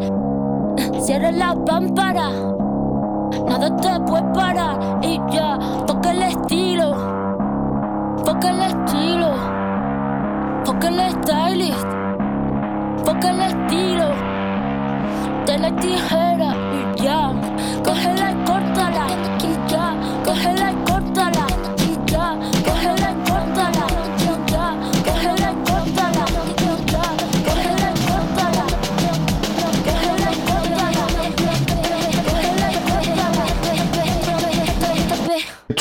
Cierra 0.99 1.31
la 1.31 1.55
pámpara. 1.65 2.29
Nada 3.47 3.75
te 3.77 3.99
puede 4.01 4.23
parar. 4.33 4.99
Y 5.01 5.19
ya, 5.31 5.57
toca 5.87 6.11
el 6.11 6.21
estilo. 6.23 6.91
Toca 8.25 8.49
el 8.49 8.61
estilo. 8.61 9.31
Toca 10.65 10.87
el 10.89 11.11
stylist. 11.11 11.87
Toca 13.05 13.29
el 13.29 13.41
estilo. 13.41 14.07
De 15.45 15.57
la 15.57 15.75
tijera. 15.77 16.53
Y 16.73 17.01
ya, 17.03 17.31
cógela 17.83 18.30
y 18.30 18.30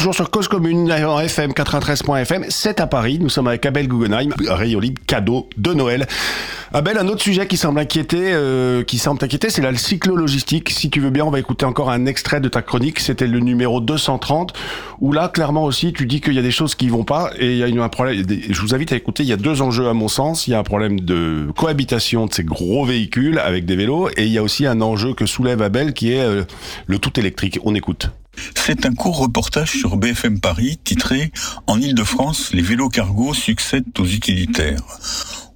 toujours 0.00 0.14
sur 0.14 0.30
Cause 0.30 0.48
Commune, 0.48 0.90
en 0.90 1.20
FM 1.20 1.50
93.fm. 1.52 2.46
C'est 2.48 2.80
à 2.80 2.86
Paris. 2.86 3.18
Nous 3.20 3.28
sommes 3.28 3.48
avec 3.48 3.66
Abel 3.66 3.86
Guggenheim, 3.86 4.30
rayon 4.48 4.80
libre 4.80 5.02
cadeau 5.06 5.50
de 5.58 5.74
Noël. 5.74 6.06
Abel, 6.72 6.96
un 6.96 7.06
autre 7.08 7.20
sujet 7.20 7.46
qui 7.46 7.58
semble 7.58 7.80
inquiéter, 7.80 8.32
euh, 8.32 8.82
qui 8.82 8.96
semble 8.96 9.18
t'inquiéter, 9.18 9.50
c'est 9.50 9.60
la 9.60 9.74
cyclo-logistique. 9.74 10.70
Si 10.70 10.88
tu 10.88 11.00
veux 11.00 11.10
bien, 11.10 11.26
on 11.26 11.30
va 11.30 11.38
écouter 11.38 11.66
encore 11.66 11.90
un 11.90 12.06
extrait 12.06 12.40
de 12.40 12.48
ta 12.48 12.62
chronique. 12.62 12.98
C'était 12.98 13.26
le 13.26 13.40
numéro 13.40 13.82
230, 13.82 14.54
où 15.00 15.12
là, 15.12 15.28
clairement 15.28 15.64
aussi, 15.64 15.92
tu 15.92 16.06
dis 16.06 16.22
qu'il 16.22 16.32
y 16.32 16.38
a 16.38 16.42
des 16.42 16.50
choses 16.50 16.74
qui 16.74 16.88
vont 16.88 17.04
pas 17.04 17.30
et 17.38 17.58
il 17.58 17.58
y 17.58 17.78
a 17.78 17.84
un 17.84 17.88
problème. 17.90 18.24
Je 18.26 18.60
vous 18.62 18.74
invite 18.74 18.94
à 18.94 18.96
écouter. 18.96 19.22
Il 19.22 19.28
y 19.28 19.34
a 19.34 19.36
deux 19.36 19.60
enjeux 19.60 19.88
à 19.88 19.92
mon 19.92 20.08
sens. 20.08 20.46
Il 20.46 20.52
y 20.52 20.54
a 20.54 20.58
un 20.58 20.64
problème 20.64 21.00
de 21.00 21.48
cohabitation 21.54 22.24
de 22.24 22.32
ces 22.32 22.44
gros 22.44 22.86
véhicules 22.86 23.38
avec 23.38 23.66
des 23.66 23.76
vélos 23.76 24.08
et 24.16 24.24
il 24.24 24.32
y 24.32 24.38
a 24.38 24.42
aussi 24.42 24.64
un 24.64 24.80
enjeu 24.80 25.12
que 25.12 25.26
soulève 25.26 25.60
Abel 25.60 25.92
qui 25.92 26.14
est 26.14 26.22
euh, 26.22 26.44
le 26.86 26.98
tout 26.98 27.20
électrique. 27.20 27.58
On 27.64 27.74
écoute. 27.74 28.08
C'est 28.54 28.86
un 28.86 28.92
court 28.92 29.18
reportage 29.18 29.72
sur 29.72 29.96
BFM 29.96 30.40
Paris 30.40 30.78
titré 30.82 31.32
En 31.66 31.80
Ile-de-France, 31.80 32.52
les 32.52 32.62
vélos 32.62 32.88
cargo 32.88 33.34
succèdent 33.34 33.86
aux 33.98 34.06
utilitaires. 34.06 34.82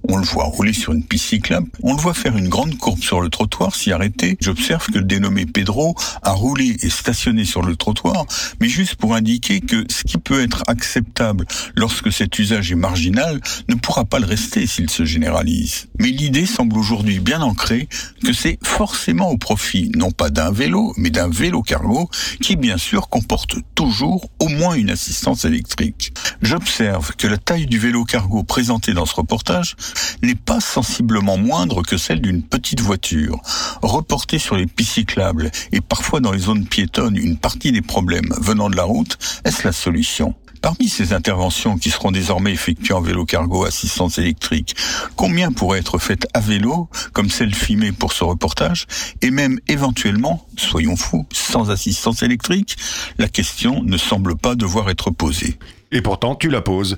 On 0.07 0.17
le 0.17 0.23
voit 0.23 0.43
rouler 0.45 0.73
sur 0.73 0.93
une 0.93 1.03
piste 1.03 1.25
cyclable, 1.25 1.67
on 1.81 1.95
le 1.95 2.01
voit 2.01 2.13
faire 2.13 2.37
une 2.37 2.47
grande 2.47 2.77
courbe 2.77 3.01
sur 3.01 3.21
le 3.21 3.29
trottoir, 3.29 3.75
s'y 3.75 3.91
arrêter. 3.91 4.37
J'observe 4.39 4.85
que 4.87 4.99
le 4.99 5.03
dénommé 5.03 5.45
Pedro 5.45 5.95
a 6.21 6.31
roulé 6.31 6.77
et 6.81 6.89
stationné 6.89 7.43
sur 7.43 7.63
le 7.63 7.75
trottoir, 7.75 8.25
mais 8.59 8.69
juste 8.69 8.95
pour 8.95 9.15
indiquer 9.15 9.61
que 9.61 9.85
ce 9.89 10.03
qui 10.03 10.17
peut 10.17 10.43
être 10.43 10.63
acceptable 10.67 11.45
lorsque 11.75 12.11
cet 12.11 12.37
usage 12.37 12.71
est 12.71 12.75
marginal 12.75 13.41
ne 13.67 13.75
pourra 13.75 14.05
pas 14.05 14.19
le 14.19 14.25
rester 14.25 14.67
s'il 14.67 14.89
se 14.89 15.05
généralise. 15.05 15.87
Mais 15.99 16.09
l'idée 16.09 16.45
semble 16.45 16.77
aujourd'hui 16.77 17.19
bien 17.19 17.41
ancrée 17.41 17.87
que 18.23 18.33
c'est 18.33 18.59
forcément 18.63 19.29
au 19.29 19.37
profit 19.37 19.91
non 19.95 20.11
pas 20.11 20.29
d'un 20.29 20.51
vélo, 20.51 20.93
mais 20.97 21.09
d'un 21.09 21.29
vélo 21.29 21.61
cargo 21.63 22.09
qui 22.41 22.55
bien 22.55 22.77
sûr 22.77 23.09
comporte 23.09 23.55
toujours 23.73 24.29
au 24.39 24.49
moins 24.49 24.75
une 24.75 24.91
assistance 24.91 25.45
électrique. 25.45 26.13
J'observe 26.41 27.15
que 27.15 27.27
la 27.27 27.37
taille 27.37 27.65
du 27.65 27.79
vélo 27.79 28.03
cargo 28.03 28.43
présenté 28.43 28.93
dans 28.93 29.05
ce 29.05 29.15
reportage 29.15 29.75
n'est 30.21 30.35
pas 30.35 30.59
sensiblement 30.59 31.37
moindre 31.37 31.83
que 31.83 31.97
celle 31.97 32.21
d'une 32.21 32.43
petite 32.43 32.81
voiture. 32.81 33.41
Reporter 33.81 34.39
sur 34.39 34.55
les 34.55 34.67
pistes 34.67 34.93
cyclables 34.93 35.51
et 35.71 35.81
parfois 35.81 36.19
dans 36.19 36.31
les 36.31 36.39
zones 36.39 36.65
piétonnes 36.65 37.17
une 37.17 37.37
partie 37.37 37.71
des 37.71 37.81
problèmes 37.81 38.33
venant 38.39 38.69
de 38.69 38.75
la 38.75 38.83
route, 38.83 39.17
est-ce 39.43 39.65
la 39.65 39.73
solution? 39.73 40.35
Parmi 40.61 40.89
ces 40.89 41.13
interventions 41.13 41.77
qui 41.77 41.91
seront 41.91 42.11
désormais 42.11 42.51
effectuées 42.51 42.95
en 42.95 43.01
vélo 43.01 43.25
cargo 43.25 43.65
assistance 43.65 44.17
électrique, 44.17 44.75
combien 45.15 45.51
pourraient 45.51 45.77
être 45.77 45.99
faites 45.99 46.27
à 46.33 46.39
vélo, 46.39 46.89
comme 47.13 47.29
celle 47.29 47.53
filmée 47.53 47.91
pour 47.91 48.13
ce 48.13 48.23
reportage, 48.23 48.87
et 49.21 49.29
même 49.29 49.59
éventuellement, 49.67 50.43
soyons 50.57 50.95
fous, 50.95 51.27
sans 51.31 51.69
assistance 51.69 52.23
électrique? 52.23 52.77
La 53.19 53.27
question 53.27 53.83
ne 53.83 53.97
semble 53.97 54.35
pas 54.35 54.55
devoir 54.55 54.89
être 54.89 55.11
posée. 55.11 55.59
Et 55.91 56.01
pourtant, 56.01 56.35
tu 56.35 56.49
la 56.49 56.61
poses. 56.61 56.97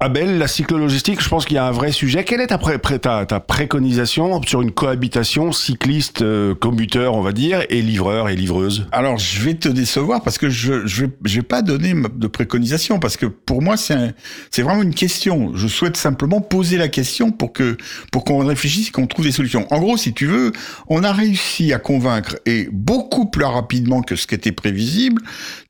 Abel, 0.00 0.38
la 0.38 0.46
cyclologistique, 0.46 1.20
je 1.20 1.28
pense 1.28 1.44
qu'il 1.44 1.56
y 1.56 1.58
a 1.58 1.66
un 1.66 1.72
vrai 1.72 1.90
sujet. 1.90 2.22
Quelle 2.22 2.40
est 2.40 2.46
ta, 2.46 3.26
ta, 3.26 3.40
préconisation 3.40 4.40
sur 4.42 4.62
une 4.62 4.70
cohabitation 4.70 5.50
cycliste, 5.50 6.22
euh, 6.22 6.54
commuteur, 6.54 7.14
on 7.14 7.20
va 7.20 7.32
dire, 7.32 7.64
et 7.68 7.82
livreur 7.82 8.28
et 8.28 8.36
livreuse? 8.36 8.86
Alors, 8.92 9.18
je 9.18 9.42
vais 9.42 9.54
te 9.54 9.68
décevoir 9.68 10.22
parce 10.22 10.38
que 10.38 10.50
je 10.50 10.86
je 10.86 11.06
vais, 11.24 11.42
pas 11.42 11.62
donner 11.62 11.94
de 12.14 12.26
préconisation 12.28 13.00
parce 13.00 13.16
que 13.16 13.26
pour 13.26 13.60
moi 13.60 13.76
c'est 13.76 14.62
vraiment 14.62 14.82
une 14.82 14.94
question. 14.94 15.50
Je 15.56 15.66
souhaite 15.66 15.96
simplement 15.96 16.40
poser 16.40 16.76
la 16.76 16.86
question 16.86 17.32
pour 17.32 17.52
que 17.52 17.76
pour 18.12 18.22
qu'on 18.22 18.46
réfléchisse 18.46 18.88
et 18.88 18.90
qu'on 18.92 19.08
trouve 19.08 19.24
des 19.24 19.32
solutions. 19.32 19.66
En 19.72 19.80
gros, 19.80 19.96
si 19.96 20.14
tu 20.14 20.26
veux, 20.26 20.52
on 20.86 21.02
a 21.02 21.12
réussi 21.12 21.72
à 21.72 21.80
convaincre 21.80 22.36
et 22.46 22.68
beaucoup 22.70 23.26
plus 23.26 23.44
rapidement 23.44 24.02
que 24.02 24.14
ce 24.14 24.28
qui 24.28 24.36
était 24.36 24.52
prévisible 24.52 25.22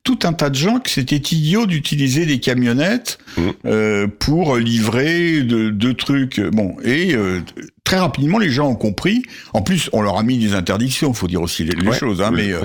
tout 0.09 0.19
un 0.23 0.33
tas 0.33 0.49
de 0.49 0.55
gens 0.55 0.79
que 0.79 0.89
c'était 0.89 1.17
idiot 1.17 1.67
d'utiliser 1.67 2.25
des 2.25 2.39
camionnettes 2.39 3.19
euh, 3.65 4.07
pour 4.07 4.57
livrer 4.57 5.41
de, 5.43 5.69
de 5.69 5.91
trucs. 5.91 6.39
Bon, 6.39 6.75
et 6.83 7.15
euh, 7.15 7.39
très 7.83 7.97
rapidement, 7.97 8.37
les 8.39 8.49
gens 8.49 8.67
ont 8.69 8.75
compris. 8.75 9.23
En 9.53 9.61
plus, 9.61 9.89
on 9.93 10.01
leur 10.01 10.17
a 10.17 10.23
mis 10.23 10.37
des 10.37 10.53
interdictions, 10.53 11.13
faut 11.13 11.27
dire 11.27 11.41
aussi 11.41 11.63
les, 11.63 11.75
les 11.75 11.87
Ouais, 11.87 11.97
choses. 11.97 12.21
Hein, 12.21 12.31
oui, 12.33 12.47
mais, 12.47 12.53
euh, 12.53 12.59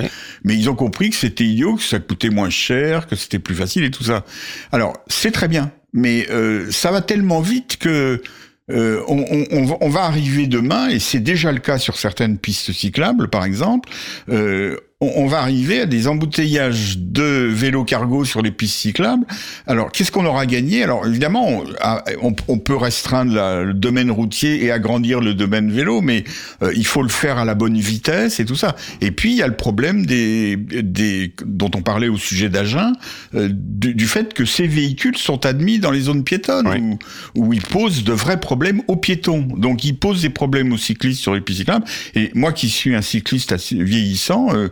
mais 0.44 0.54
ils 0.54 0.68
ont 0.70 0.74
compris 0.74 1.10
que 1.10 1.16
c'était 1.16 1.44
idiot, 1.44 1.76
que 1.76 1.82
ça 1.82 1.98
coûtait 1.98 2.30
moins 2.30 2.50
cher, 2.50 3.06
que 3.06 3.16
c'était 3.16 3.38
plus 3.38 3.54
facile 3.54 3.84
et 3.84 3.90
tout 3.90 4.04
ça. 4.04 4.24
Alors, 4.72 4.94
c'est 5.08 5.30
très 5.30 5.48
bien, 5.48 5.70
mais 5.92 6.26
euh, 6.30 6.70
ça 6.70 6.90
va 6.90 7.00
tellement 7.00 7.40
vite 7.40 7.76
que 7.78 8.22
euh, 8.70 9.02
on, 9.08 9.18
on- 9.50 9.76
on 9.80 9.88
va 9.90 10.04
arriver 10.04 10.46
demain, 10.46 10.88
et 10.88 10.98
c'est 10.98 11.20
déjà 11.20 11.52
le 11.52 11.58
cas 11.60 11.76
sur 11.78 11.96
certaines 11.98 12.38
pistes 12.38 12.72
cyclables, 12.72 13.28
par 13.28 13.44
exemple, 13.44 13.90
euh, 14.30 14.78
on, 15.04 15.24
on 15.24 15.26
va 15.26 15.38
arriver 15.40 15.80
à 15.80 15.86
des 15.86 16.08
embouteillages 16.08 16.98
de 16.98 17.48
vélos 17.50 17.84
cargo 17.84 18.24
sur 18.24 18.42
les 18.42 18.50
pistes 18.50 18.76
cyclables. 18.76 19.24
Alors, 19.66 19.92
qu'est-ce 19.92 20.10
qu'on 20.10 20.26
aura 20.26 20.46
gagné? 20.46 20.82
Alors, 20.82 21.06
évidemment, 21.06 21.48
on, 21.48 21.64
ah, 21.80 22.04
on- 22.22 22.58
peut 22.58 22.76
restreindre 22.76 23.34
la- 23.34 23.62
le 23.62 23.74
domaine 23.74 24.10
routier 24.10 24.64
et 24.64 24.70
agrandir 24.70 25.20
le 25.20 25.34
domaine 25.34 25.70
vélo, 25.70 26.00
mais 26.00 26.24
euh, 26.62 26.72
il 26.74 26.86
faut 26.86 27.02
le 27.02 27.08
faire 27.08 27.36
à 27.38 27.44
la 27.44 27.54
bonne 27.54 27.76
vitesse 27.78 28.40
et 28.40 28.44
tout 28.44 28.54
ça. 28.56 28.74
Et 29.00 29.10
puis, 29.10 29.32
il 29.32 29.36
y 29.36 29.42
a 29.42 29.46
le 29.48 29.56
problème 29.56 30.06
des, 30.06 30.56
des 30.56 31.34
dont 31.44 31.70
on 31.74 31.82
parlait 31.82 32.08
au 32.08 32.16
sujet 32.16 32.48
d'Agen, 32.48 32.92
euh, 33.34 33.48
du, 33.52 33.94
du 33.94 34.06
fait 34.06 34.32
que 34.34 34.44
ces 34.44 34.66
véhicules 34.66 35.16
sont 35.18 35.44
admis 35.44 35.78
dans 35.78 35.90
les 35.90 36.00
zones 36.02 36.24
piétonnes 36.24 36.68
où, 36.68 36.98
où 37.46 37.52
ils 37.52 37.62
posent 37.62 38.04
de 38.04 38.12
vrais 38.12 38.40
problèmes 38.40 38.80
aux 38.88 38.96
piétons. 38.96 39.42
Donc, 39.56 39.84
ils 39.84 39.96
posent 39.96 40.22
des 40.22 40.30
problèmes 40.30 40.72
aux 40.72 40.78
cyclistes 40.78 41.20
sur 41.20 41.34
les 41.34 41.40
pistes 41.40 41.58
cyclables. 41.60 41.84
Et 42.14 42.30
moi, 42.34 42.52
qui 42.52 42.68
suis 42.70 42.94
un 42.94 43.02
cycliste 43.02 43.54
vieillissant, 43.72 44.54
euh, 44.54 44.68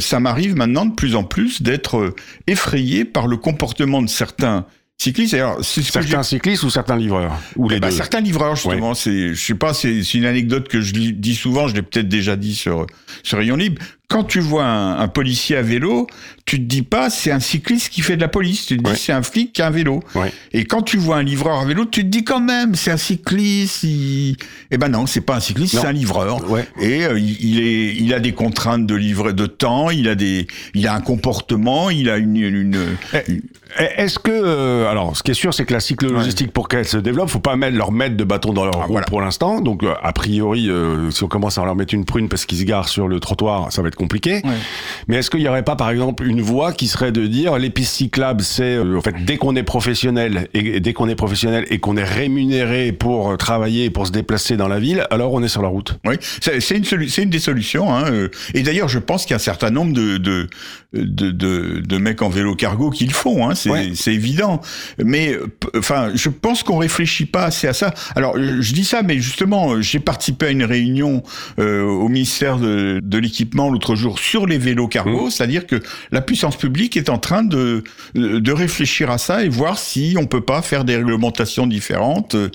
ça 0.00 0.20
m'arrive 0.20 0.56
maintenant 0.56 0.86
de 0.86 0.94
plus 0.94 1.14
en 1.14 1.24
plus 1.24 1.62
d'être 1.62 1.98
euh, 1.98 2.14
effrayé 2.46 3.04
par 3.04 3.26
le 3.26 3.36
comportement 3.36 4.02
de 4.02 4.08
certains 4.08 4.66
cyclistes. 4.98 5.36
C'est 5.62 5.82
ce 5.82 5.92
Certains 5.92 6.22
cyclistes 6.22 6.62
ou 6.62 6.70
certains 6.70 6.96
livreurs 6.96 7.36
Ou 7.56 7.68
les 7.68 7.76
eh 7.76 7.80
ben, 7.80 7.88
deux 7.88 7.96
certains 7.96 8.20
livreurs 8.20 8.56
justement, 8.56 8.94
c'est, 8.94 9.34
je 9.34 9.44
sais 9.44 9.54
pas, 9.54 9.74
c'est, 9.74 10.00
une 10.14 10.24
anecdote 10.26 10.68
que 10.68 10.80
je 10.80 10.92
dis 10.92 11.34
souvent, 11.34 11.68
je 11.68 11.74
l'ai 11.74 11.82
peut-être 11.82 12.08
déjà 12.08 12.36
dit 12.36 12.54
sur 12.54 12.86
sur 13.22 13.38
Rayon 13.38 13.56
Libre. 13.56 13.82
Quand 14.12 14.24
tu 14.24 14.40
vois 14.40 14.64
un, 14.64 14.98
un 15.00 15.08
policier 15.08 15.56
à 15.56 15.62
vélo, 15.62 16.06
tu 16.44 16.58
te 16.58 16.64
dis 16.64 16.82
pas 16.82 17.08
c'est 17.10 17.30
un 17.30 17.40
cycliste 17.40 17.88
qui 17.88 18.00
fait 18.02 18.16
de 18.16 18.20
la 18.20 18.28
police, 18.28 18.66
tu 18.66 18.76
te 18.76 18.82
dis 18.82 18.90
Ouais. 18.90 18.96
c'est 18.96 19.12
un 19.12 19.22
flic 19.22 19.52
qui 19.54 19.62
a 19.62 19.68
un 19.68 19.70
vélo. 19.70 20.00
Ouais. 20.14 20.32
Et 20.52 20.64
quand 20.64 20.82
tu 20.82 20.96
vois 20.98 21.16
un 21.16 21.22
livreur 21.22 21.58
à 21.60 21.64
vélo, 21.64 21.84
tu 21.84 22.02
te 22.02 22.08
dis 22.08 22.24
quand 22.24 22.40
même 22.40 22.74
c'est 22.74 22.90
un 22.90 22.96
cycliste. 22.96 23.84
Il... 23.84 24.36
Eh 24.70 24.76
ben 24.78 24.88
non, 24.88 25.06
c'est 25.06 25.20
pas 25.22 25.36
un 25.36 25.40
cycliste, 25.40 25.78
c'est 25.80 25.86
un 25.86 25.92
livreur. 25.92 26.50
Ouais. 26.50 26.66
Et 26.80 27.04
euh, 27.04 27.18
il, 27.18 27.42
il 27.44 27.60
est, 27.60 27.94
il 27.96 28.12
a 28.14 28.20
des 28.20 28.32
contraintes 28.32 28.86
de 28.86 28.94
livrer 28.94 29.32
de 29.32 29.46
temps, 29.46 29.90
il 29.90 30.08
a 30.08 30.14
des, 30.14 30.46
il 30.74 30.86
a 30.86 30.94
un 30.94 31.00
comportement, 31.00 31.90
il 31.90 32.10
a 32.10 32.16
une, 32.18 32.36
une, 32.36 32.78
Eh, 33.14 33.84
Est-ce 34.02 34.18
que, 34.18 34.30
euh, 34.30 34.90
alors, 34.90 35.16
ce 35.16 35.22
qui 35.22 35.30
est 35.30 35.34
sûr, 35.34 35.54
c'est 35.54 35.64
que 35.64 35.72
la 35.72 35.80
cyclo-logistique, 35.80 36.52
pour 36.52 36.68
qu'elle 36.68 36.84
se 36.86 36.98
développe, 36.98 37.30
faut 37.30 37.38
pas 37.38 37.56
mettre, 37.56 37.76
leur 37.76 37.90
mettre 37.92 38.16
de 38.16 38.24
bâton 38.24 38.52
dans 38.52 38.64
leur 38.64 38.74
roue 38.74 38.82
Ah, 38.84 38.88
voilà. 38.90 39.06
pour 39.06 39.20
l'instant. 39.22 39.60
Donc, 39.62 39.82
euh, 39.82 39.94
a 40.02 40.12
priori, 40.12 40.68
euh, 40.68 41.10
si 41.10 41.24
on 41.24 41.28
commence 41.28 41.56
à 41.56 41.64
leur 41.64 41.74
mettre 41.76 41.94
une 41.94 42.04
prune 42.04 42.28
parce 42.28 42.44
qu'ils 42.44 42.58
se 42.58 42.64
garent 42.64 42.88
sur 42.88 43.08
le 43.08 43.18
trottoir, 43.20 43.72
ça 43.72 43.80
va 43.80 43.88
être 43.88 43.96
compliqué. 44.02 44.40
Ouais. 44.44 44.58
Mais 45.06 45.16
est-ce 45.16 45.30
qu'il 45.30 45.40
y 45.40 45.48
aurait 45.48 45.62
pas, 45.62 45.76
par 45.76 45.90
exemple, 45.90 46.26
une 46.26 46.40
voie 46.42 46.72
qui 46.72 46.88
serait 46.88 47.12
de 47.12 47.26
dire 47.26 47.56
les 47.58 47.70
pistes 47.70 47.94
cyclables, 47.94 48.42
c'est 48.42 48.74
euh, 48.74 48.98
en 48.98 49.00
fait 49.00 49.14
dès 49.24 49.36
qu'on 49.36 49.54
est 49.54 49.62
professionnel 49.62 50.48
et, 50.54 50.80
dès 50.80 50.92
qu'on 50.92 51.08
est 51.08 51.14
professionnel 51.14 51.66
et 51.70 51.78
qu'on 51.78 51.96
est 51.96 52.04
rémunéré 52.04 52.90
pour 52.92 53.30
euh, 53.30 53.36
travailler, 53.36 53.84
et 53.84 53.90
pour 53.90 54.06
se 54.06 54.12
déplacer 54.12 54.56
dans 54.56 54.68
la 54.68 54.80
ville, 54.80 55.06
alors 55.10 55.32
on 55.32 55.42
est 55.42 55.48
sur 55.48 55.62
la 55.62 55.68
route. 55.68 55.98
Oui, 56.04 56.16
c'est 56.40 56.76
une, 56.76 57.30
des 57.30 57.38
solutions. 57.38 57.94
Hein. 57.94 58.04
euh. 58.10 58.28
Et 58.54 58.62
d'ailleurs, 58.62 58.88
je 58.88 58.98
pense 58.98 59.22
qu'il 59.22 59.30
y 59.30 59.34
a 59.34 59.36
un 59.36 59.38
certain 59.38 59.70
nombre 59.70 59.92
de, 59.92 60.16
de, 60.18 60.48
de, 60.92 61.30
de, 61.30 61.80
de 61.80 61.98
mecs 61.98 62.22
en 62.22 62.28
vélo 62.28 62.54
cargo 62.56 62.90
qui 62.90 63.06
le 63.06 63.12
font. 63.12 63.48
Hein. 63.48 63.54
C'est 63.54 63.70
Ouais. 63.70 63.92
évident. 64.06 64.60
Mais 65.02 65.36
enfin, 65.76 66.10
je 66.14 66.28
pense 66.28 66.62
qu'on 66.62 66.78
réfléchit 66.78 67.26
pas 67.26 67.44
assez 67.44 67.68
à 67.68 67.72
ça. 67.72 67.94
Alors, 68.16 68.36
je, 68.36 68.72
dis 68.72 68.84
ça, 68.84 69.02
mais 69.02 69.18
justement, 69.18 69.80
j'ai 69.80 70.00
participé 70.00 70.46
à 70.46 70.50
une 70.50 70.64
réunion 70.64 71.22
euh, 71.58 71.82
au 71.82 72.08
ministère 72.08 72.58
de, 72.58 73.00
de 73.02 73.18
l'équipement 73.18 73.70
l'autre 73.82 73.96
jour 73.96 74.18
sur 74.18 74.46
les 74.46 74.58
vélos 74.58 74.86
cargo, 74.86 75.28
c'est-à-dire 75.28 75.66
que 75.66 75.80
la 76.12 76.20
puissance 76.20 76.56
publique 76.56 76.96
est 76.96 77.08
en 77.08 77.18
train 77.18 77.42
de, 77.42 77.82
de 78.14 78.52
réfléchir 78.52 79.10
à 79.10 79.18
ça 79.18 79.44
et 79.44 79.48
voir 79.48 79.76
si 79.76 80.14
on 80.16 80.26
peut 80.26 80.40
pas 80.40 80.62
faire 80.62 80.84
des 80.84 80.96
réglementations 80.96 81.66
différentes. 81.66 82.36
Euh, 82.36 82.48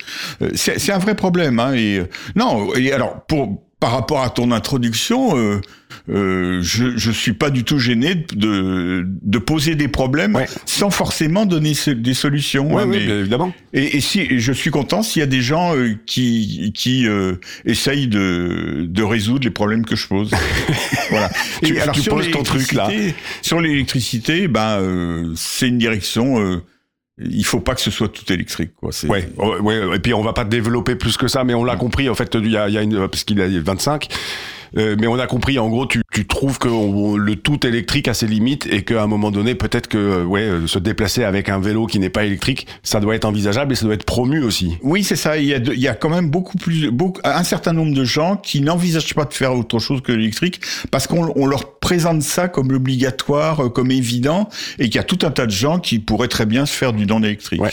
C'est 0.54 0.92
un 0.92 0.98
vrai 0.98 1.14
problème. 1.14 1.58
Hein. 1.58 1.74
Et, 1.74 1.98
euh, 1.98 2.08
non, 2.34 2.74
et 2.74 2.92
alors 2.92 3.26
pour 3.26 3.62
par 3.80 3.92
rapport 3.92 4.22
à 4.22 4.30
ton 4.30 4.50
introduction, 4.50 5.36
euh, 5.38 5.60
euh, 6.10 6.60
je 6.62 6.96
je 6.96 7.10
suis 7.12 7.32
pas 7.32 7.50
du 7.50 7.62
tout 7.64 7.78
gêné 7.78 8.14
de 8.34 9.04
de 9.06 9.38
poser 9.38 9.74
des 9.76 9.86
problèmes 9.88 10.34
Ouais. 10.34 10.46
sans 10.66 10.90
forcément 10.90 11.46
donner 11.46 11.74
des 11.86 12.14
solutions. 12.14 12.74
Ouais, 12.74 12.82
hein, 12.82 12.86
mais- 12.86 13.06
bien 13.06 13.18
évidemment. 13.20 13.52
et, 13.72 13.96
et 13.96 14.00
si 14.00 14.20
et 14.20 14.40
je 14.40 14.52
suis 14.52 14.70
content 14.70 15.02
s'il 15.02 15.20
y 15.20 15.22
a 15.22 15.26
des 15.26 15.42
gens 15.42 15.76
euh, 15.76 15.94
qui 16.06 16.72
qui 16.74 17.06
euh, 17.06 17.34
essayent 17.64 18.08
de 18.08 18.84
de 18.88 19.02
résoudre 19.04 19.44
les 19.44 19.50
problèmes 19.50 19.84
que 19.84 19.94
je 19.96 20.08
pose. 20.08 20.30
voilà. 21.10 21.30
Tu- 21.62 21.78
tu 21.92 22.00
sur 22.00 22.14
poses 22.16 22.30
ton 22.30 22.42
truc, 22.42 22.72
là. 22.72 22.88
Sur 23.42 23.60
l'électricité, 23.60 24.48
ben 24.48 24.80
euh, 24.80 25.32
c'est 25.36 25.68
une 25.68 25.78
direction. 25.78 26.60
Il 27.20 27.44
faut 27.44 27.60
pas 27.60 27.74
que 27.74 27.80
ce 27.80 27.90
soit 27.90 28.08
tout 28.08 28.30
électrique, 28.32 28.70
quoi. 28.76 28.92
C'est- 28.92 29.08
Ouais, 29.08 29.28
ouais, 29.38 29.60
ouais, 29.84 29.96
et 29.96 29.98
puis 29.98 30.14
on 30.14 30.22
va 30.22 30.32
pas 30.32 30.44
développer 30.44 30.94
plus 30.94 31.16
que 31.16 31.26
ça, 31.28 31.42
mais 31.44 31.54
on 31.54 31.64
l'a 31.64 31.76
compris, 31.76 32.08
en 32.08 32.14
fait, 32.14 32.32
il 32.34 32.50
y 32.50 32.56
a, 32.56 32.68
y 32.68 32.78
a 32.78 32.82
une, 32.82 33.08
parce 33.08 33.24
qu'il 33.24 33.40
a 33.40 33.48
25, 33.60 34.06
euh, 34.76 34.96
mais 34.98 35.06
on 35.06 35.18
a 35.18 35.26
compris, 35.26 35.58
en 35.58 35.68
gros, 35.68 35.86
tu, 35.86 36.02
trouves 36.28 36.58
que 36.58 36.68
on- 36.68 37.16
le 37.16 37.36
tout 37.36 37.66
électrique 37.66 38.08
a 38.08 38.14
ses 38.14 38.26
limites 38.26 38.66
et 38.70 38.82
qu'à 38.82 39.02
un 39.02 39.06
moment 39.06 39.30
donné, 39.30 39.54
peut-être 39.54 39.86
que 39.88 39.98
euh, 39.98 40.24
ouais, 40.24 40.42
euh, 40.42 40.66
se 40.66 40.78
déplacer 40.78 41.24
avec 41.24 41.48
un 41.48 41.58
vélo 41.60 41.86
qui 41.86 41.98
n'est 41.98 42.10
pas 42.10 42.24
électrique, 42.24 42.66
ça 42.82 43.00
doit 43.00 43.14
être 43.14 43.24
envisageable 43.24 43.72
et 43.72 43.76
ça 43.76 43.84
doit 43.84 43.94
être 43.94 44.04
promu 44.04 44.42
aussi. 44.42 44.76
Oui, 44.82 45.02
c'est 45.04 45.16
ça. 45.16 45.38
Il 45.38 45.46
y, 45.46 45.54
a 45.54 45.58
de- 45.58 45.72
il 45.72 45.80
y 45.80 45.88
a 45.88 45.94
quand 45.94 46.10
même 46.10 46.28
beaucoup 46.30 46.58
plus, 46.58 46.90
beaucoup, 46.90 47.20
un 47.24 47.44
certain 47.44 47.72
nombre 47.72 47.94
de 47.94 48.04
gens 48.04 48.36
qui 48.36 48.60
n'envisagent 48.60 49.14
pas 49.14 49.24
de 49.24 49.32
faire 49.34 49.54
autre 49.54 49.78
chose 49.78 50.00
que 50.02 50.12
l'électrique 50.12 50.60
parce 50.90 51.06
qu'on 51.06 51.32
on 51.36 51.46
leur 51.46 51.78
présente 51.78 52.22
ça 52.22 52.48
comme 52.48 52.70
obligatoire, 52.72 53.72
comme 53.72 53.90
évident, 53.90 54.48
et 54.78 54.84
qu'il 54.86 54.96
y 54.96 54.98
a 54.98 55.04
tout 55.04 55.18
un 55.24 55.30
tas 55.30 55.46
de 55.46 55.50
gens 55.52 55.78
qui 55.78 55.98
pourraient 55.98 56.28
très 56.28 56.46
bien 56.46 56.66
se 56.66 56.72
faire 56.74 56.92
du 56.92 57.06
don 57.06 57.22
électrique. 57.22 57.60
Ouais. 57.62 57.72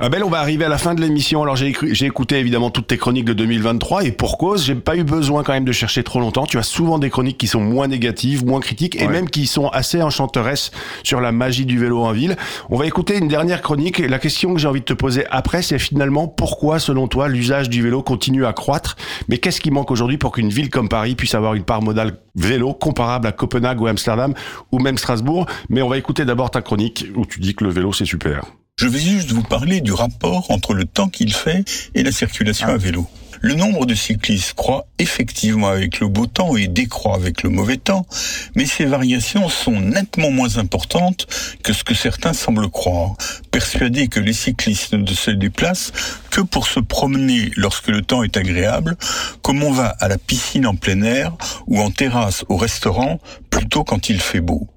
Abel, 0.00 0.24
on 0.24 0.30
va 0.30 0.38
arriver 0.40 0.64
à 0.64 0.68
la 0.68 0.78
fin 0.78 0.94
de 0.94 1.00
l'émission. 1.00 1.42
Alors 1.42 1.56
j'ai 1.56 1.72
écouté 2.06 2.36
évidemment 2.38 2.70
toutes 2.70 2.86
tes 2.88 2.96
chroniques 2.96 3.26
de 3.26 3.32
2023 3.34 4.04
et 4.04 4.12
pour 4.12 4.38
cause, 4.38 4.64
j'ai 4.64 4.74
pas 4.74 4.96
eu 4.96 5.04
besoin 5.04 5.42
quand 5.42 5.52
même 5.52 5.64
de 5.64 5.72
chercher 5.72 6.02
trop 6.02 6.18
longtemps. 6.20 6.31
Tu 6.48 6.58
as 6.58 6.62
souvent 6.62 6.98
des 6.98 7.10
chroniques 7.10 7.38
qui 7.38 7.46
sont 7.46 7.60
moins 7.60 7.86
négatives, 7.88 8.44
moins 8.44 8.60
critiques 8.60 8.96
et 8.96 9.06
Ouais. 9.06 9.12
même 9.12 9.28
qui 9.28 9.46
sont 9.46 9.68
assez 9.68 10.00
enchanteresses 10.02 10.70
sur 11.02 11.20
la 11.20 11.30
magie 11.32 11.66
du 11.66 11.78
vélo 11.78 12.02
en 12.02 12.12
ville. 12.12 12.36
On 12.70 12.76
va 12.76 12.86
écouter 12.86 13.18
une 13.18 13.28
dernière 13.28 13.60
chronique 13.62 14.00
et 14.00 14.08
la 14.08 14.18
question 14.18 14.54
que 14.54 14.60
j'ai 14.60 14.66
envie 14.68 14.80
de 14.80 14.84
te 14.84 14.92
poser 14.94 15.24
après, 15.30 15.62
c'est 15.62 15.78
finalement 15.78 16.28
pourquoi 16.28 16.78
selon 16.78 17.06
toi 17.08 17.28
l'usage 17.28 17.68
du 17.68 17.82
vélo 17.82 18.02
continue 18.02 18.46
à 18.46 18.52
croître? 18.52 18.96
Mais 19.28 19.38
qu'est-ce 19.38 19.60
qui 19.60 19.70
manque 19.70 19.90
aujourd'hui 19.90 20.16
pour 20.18 20.32
qu'une 20.32 20.48
ville 20.48 20.70
comme 20.70 20.88
Paris 20.88 21.14
puisse 21.14 21.34
avoir 21.34 21.54
une 21.54 21.64
part 21.64 21.82
modale 21.82 22.18
vélo 22.34 22.72
comparable 22.72 23.26
à 23.26 23.32
Copenhague 23.32 23.80
ou 23.80 23.86
Amsterdam 23.86 24.34
ou 24.72 24.78
même 24.78 24.96
Strasbourg? 24.98 25.46
Mais 25.68 25.82
on 25.82 25.88
va 25.88 25.98
écouter 25.98 26.24
d'abord 26.24 26.50
ta 26.50 26.62
chronique 26.62 27.06
où 27.14 27.26
tu 27.26 27.40
dis 27.40 27.54
que 27.54 27.64
le 27.64 27.70
vélo 27.70 27.92
c'est 27.92 28.04
super. 28.06 28.44
Je 28.76 28.88
vais 28.88 28.98
juste 28.98 29.30
vous 29.32 29.42
parler 29.42 29.80
du 29.82 29.92
rapport 29.92 30.50
entre 30.50 30.72
le 30.72 30.86
temps 30.86 31.08
qu'il 31.08 31.32
fait 31.32 31.64
et 31.94 32.02
la 32.02 32.10
circulation 32.10 32.68
à 32.68 32.76
vélo. 32.78 33.06
Le 33.44 33.54
nombre 33.54 33.86
de 33.86 33.94
cyclistes 33.96 34.54
croît 34.54 34.86
effectivement 35.00 35.66
avec 35.66 35.98
le 35.98 36.06
beau 36.06 36.26
temps 36.26 36.56
et 36.56 36.68
décroît 36.68 37.16
avec 37.16 37.42
le 37.42 37.50
mauvais 37.50 37.76
temps, 37.76 38.06
mais 38.54 38.66
ces 38.66 38.84
variations 38.84 39.48
sont 39.48 39.80
nettement 39.80 40.30
moins 40.30 40.58
importantes 40.58 41.26
que 41.64 41.72
ce 41.72 41.82
que 41.82 41.92
certains 41.92 42.34
semblent 42.34 42.70
croire, 42.70 43.16
persuadés 43.50 44.06
que 44.06 44.20
les 44.20 44.32
cyclistes 44.32 44.94
ne 44.94 45.12
se 45.12 45.32
déplacent 45.32 45.90
que 46.30 46.40
pour 46.40 46.68
se 46.68 46.78
promener 46.78 47.50
lorsque 47.56 47.88
le 47.88 48.02
temps 48.02 48.22
est 48.22 48.36
agréable, 48.36 48.96
comme 49.42 49.64
on 49.64 49.72
va 49.72 49.88
à 49.88 50.06
la 50.06 50.18
piscine 50.18 50.64
en 50.64 50.76
plein 50.76 51.02
air 51.02 51.36
ou 51.66 51.80
en 51.80 51.90
terrasse 51.90 52.44
au 52.48 52.56
restaurant 52.56 53.18
plutôt 53.50 53.82
quand 53.82 54.08
il 54.08 54.20
fait 54.20 54.40
beau. 54.40 54.68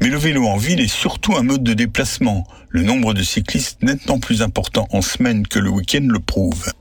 Mais 0.00 0.08
le 0.08 0.18
vélo 0.18 0.48
en 0.48 0.56
ville 0.56 0.80
est 0.80 0.88
surtout 0.88 1.36
un 1.36 1.44
mode 1.44 1.62
de 1.62 1.74
déplacement, 1.74 2.48
le 2.68 2.82
nombre 2.82 3.14
de 3.14 3.22
cyclistes 3.22 3.80
nettement 3.80 4.18
plus 4.18 4.42
important 4.42 4.88
en 4.90 5.02
semaine 5.02 5.46
que 5.46 5.60
le 5.60 5.70
week-end 5.70 6.08
le 6.08 6.18
prouve. 6.18 6.72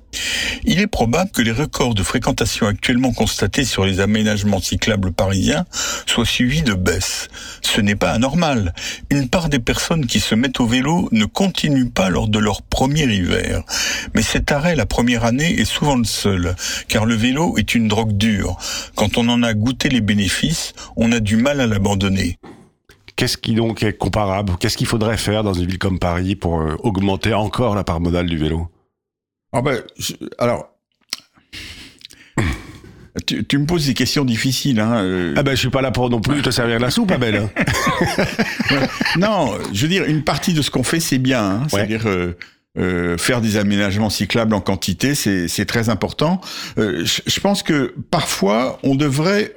Il 0.64 0.80
est 0.80 0.88
probable 0.88 1.32
que 1.32 1.42
les 1.42 1.52
records 1.52 1.96
de 1.96 2.04
fréquentation 2.04 2.68
actuellement 2.68 3.14
constatés 3.14 3.66
sur 3.66 3.86
les 3.86 4.00
aménagements 4.00 4.60
cyclables 4.60 5.12
parisiens 5.12 5.66
soient 6.06 6.26
suivis 6.26 6.62
de 6.62 6.74
baisse. 6.74 7.30
Ce 7.62 7.82
n'est 7.82 7.96
pas 7.96 8.12
anormal. 8.12 8.74
Une 9.10 9.30
part 9.30 9.50
des 9.50 9.60
personnes 9.60 10.06
qui 10.06 10.20
se 10.20 10.36
mettent 10.36 10.60
au 10.60 10.68
vélo 10.68 11.10
ne 11.12 11.26
continuent 11.26 11.90
pas 11.90 12.10
lors 12.10 12.28
de 12.28 12.40
leur 12.40 12.62
premier 12.62 13.04
hiver. 13.04 13.64
Mais 14.14 14.22
cet 14.22 14.52
arrêt 14.52 14.76
la 14.76 14.86
première 14.86 15.26
année 15.26 15.60
est 15.60 15.66
souvent 15.66 15.96
le 15.96 16.06
seul, 16.06 16.56
car 16.88 17.06
le 17.06 17.16
vélo 17.16 17.58
est 17.58 17.76
une 17.76 17.88
drogue 17.88 18.18
dure. 18.18 18.58
Quand 18.96 19.18
on 19.18 19.28
en 19.30 19.44
a 19.44 19.54
goûté 19.54 19.90
les 19.90 20.02
bénéfices, 20.02 20.74
on 20.96 21.12
a 21.12 21.20
du 21.20 21.38
mal 21.38 21.62
à 21.62 21.68
l'abandonner. 21.68 22.38
Qu'est-ce 23.16 23.38
qui 23.38 23.54
donc 23.54 23.84
est 23.84 23.94
comparable? 23.94 24.54
Qu'est-ce 24.60 24.78
qu'il 24.78 24.88
faudrait 24.88 25.18
faire 25.18 25.44
dans 25.44 25.54
une 25.54 25.68
ville 25.68 25.78
comme 25.78 26.00
Paris 26.00 26.36
pour 26.36 26.60
euh, 26.60 26.76
augmenter 26.80 27.36
encore 27.36 27.76
la 27.76 27.84
part 27.84 28.00
modale 28.00 28.28
du 28.28 28.38
vélo? 28.38 28.71
Ah 29.54 29.62
ben, 29.62 29.82
je- 29.98 30.14
alors, 30.38 30.70
tu, 33.28 33.44
tu 33.46 33.58
me 33.58 33.66
poses 33.66 33.86
des 33.88 33.94
questions 33.94 34.24
difficiles. 34.26 34.80
Hein, 34.80 35.04
euh. 35.04 35.34
Ah 35.38 35.44
ben 35.44 35.52
je 35.52 35.58
suis 35.60 35.70
pas 35.70 35.82
là 35.82 35.92
pour 35.92 36.10
non 36.10 36.22
plus 36.22 36.42
te 36.42 36.50
servir 36.52 36.78
de 36.78 36.82
la 36.82 36.90
soupe, 36.92 37.12
Abel. 37.12 37.50
non, 39.18 39.58
je 39.74 39.82
veux 39.84 39.88
dire, 39.90 40.06
une 40.06 40.24
partie 40.24 40.54
de 40.54 40.62
ce 40.62 40.72
qu'on 40.72 40.84
fait, 40.84 41.00
c'est 41.00 41.18
bien. 41.18 41.44
Hein, 41.44 41.68
C'est-à-dire 41.70 42.08
euh, 42.08 42.38
euh, 42.78 43.18
faire 43.18 43.42
des 43.42 43.58
aménagements 43.58 44.10
cyclables 44.10 44.54
en 44.54 44.62
quantité, 44.62 45.14
c'est 45.16 45.66
très 45.66 45.90
important. 45.90 46.40
Euh, 46.78 47.06
je, 47.06 47.40
pense 47.40 47.64
que 47.64 47.94
parfois, 48.12 48.80
on 48.84 48.96
devrait 48.96 49.56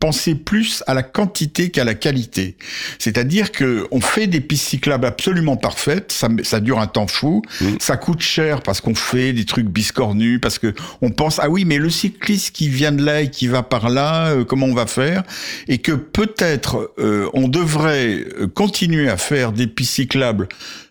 penser 0.00 0.34
plus 0.34 0.82
à 0.86 0.94
la 0.94 1.02
quantité 1.02 1.70
qu'à 1.70 1.84
la 1.84 1.94
qualité. 1.94 2.56
C'est-à-dire 2.98 3.52
que 3.52 3.86
on 3.90 4.00
fait 4.00 4.26
des 4.26 4.40
pistes 4.40 4.68
cyclables 4.68 5.06
absolument 5.06 5.56
parfaites, 5.56 6.10
ça, 6.10 6.28
ça 6.42 6.60
dure 6.60 6.80
un 6.80 6.86
temps 6.86 7.06
fou, 7.06 7.42
ça 7.78 7.96
coûte 7.96 8.20
cher 8.20 8.62
parce 8.62 8.80
qu'on 8.80 8.94
fait 8.94 9.32
des 9.32 9.44
trucs 9.44 9.66
biscornus, 9.66 10.40
parce 10.40 10.58
que 10.58 10.74
on 11.02 11.10
pense 11.10 11.38
ah 11.38 11.48
oui, 11.48 11.64
mais 11.64 11.78
le 11.78 11.90
cycliste 11.90 12.54
qui 12.54 12.68
vient 12.68 12.92
de 12.92 13.04
là 13.04 13.22
et 13.22 13.30
qui 13.30 13.46
va 13.46 13.62
par 13.62 13.88
là, 13.90 14.28
euh, 14.28 14.44
comment 14.44 14.66
on 14.66 14.74
va 14.74 14.86
faire? 14.86 15.22
Et 15.68 15.78
que 15.78 15.92
peut-être 15.92 16.92
euh, 16.98 17.28
on 17.32 17.48
devrait 17.48 18.24
euh, 18.40 18.46
continuer 18.46 19.08
à 19.08 19.16
faire 19.16 19.52
des 19.52 19.66
pistes 19.66 19.94
cyclables 19.94 20.48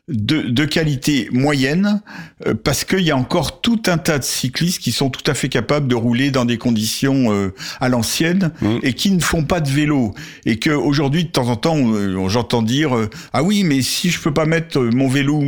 de, 0.08 0.41
de 0.41 0.65
qualité 0.65 1.30
moyenne, 1.32 2.02
euh, 2.46 2.54
parce 2.54 2.84
qu'il 2.84 3.00
y 3.00 3.10
a 3.10 3.18
encore 3.18 3.62
tout 3.62 3.82
un 3.88 3.98
tas 3.98 4.20
de 4.20 4.24
cyclistes 4.24 4.80
qui 4.80 4.91
sont 4.91 5.10
tout 5.10 5.24
à 5.30 5.34
fait 5.34 5.50
capables 5.50 5.88
de 5.88 5.96
rouler 5.96 6.30
dans 6.30 6.46
des 6.46 6.60
conditions 6.60 7.34
euh, 7.34 7.54
à 7.82 7.89
l'ancienne 7.89 8.52
et 8.84 8.94
qui 8.94 9.10
ne 9.10 9.20
font 9.20 9.44
pas 9.46 9.62
de 9.62 9.70
vélo. 9.70 10.13
Et 10.46 10.58
que 10.60 10.70
aujourd'hui, 10.70 11.24
de 11.24 11.30
temps 11.30 11.48
en 11.50 11.56
temps, 11.56 11.78
euh, 11.80 12.28
j'entends 12.30 12.62
dire 12.62 12.96
euh, 12.96 13.10
ah 13.34 13.41
oui, 13.41 13.63
mais 13.63 13.82
si 13.82 14.12
je 14.12 14.22
peux 14.22 14.34
pas 14.34 14.46
mettre 14.46 14.78
euh, 14.78 14.91
mon 14.94 15.08
vélo, 15.08 15.41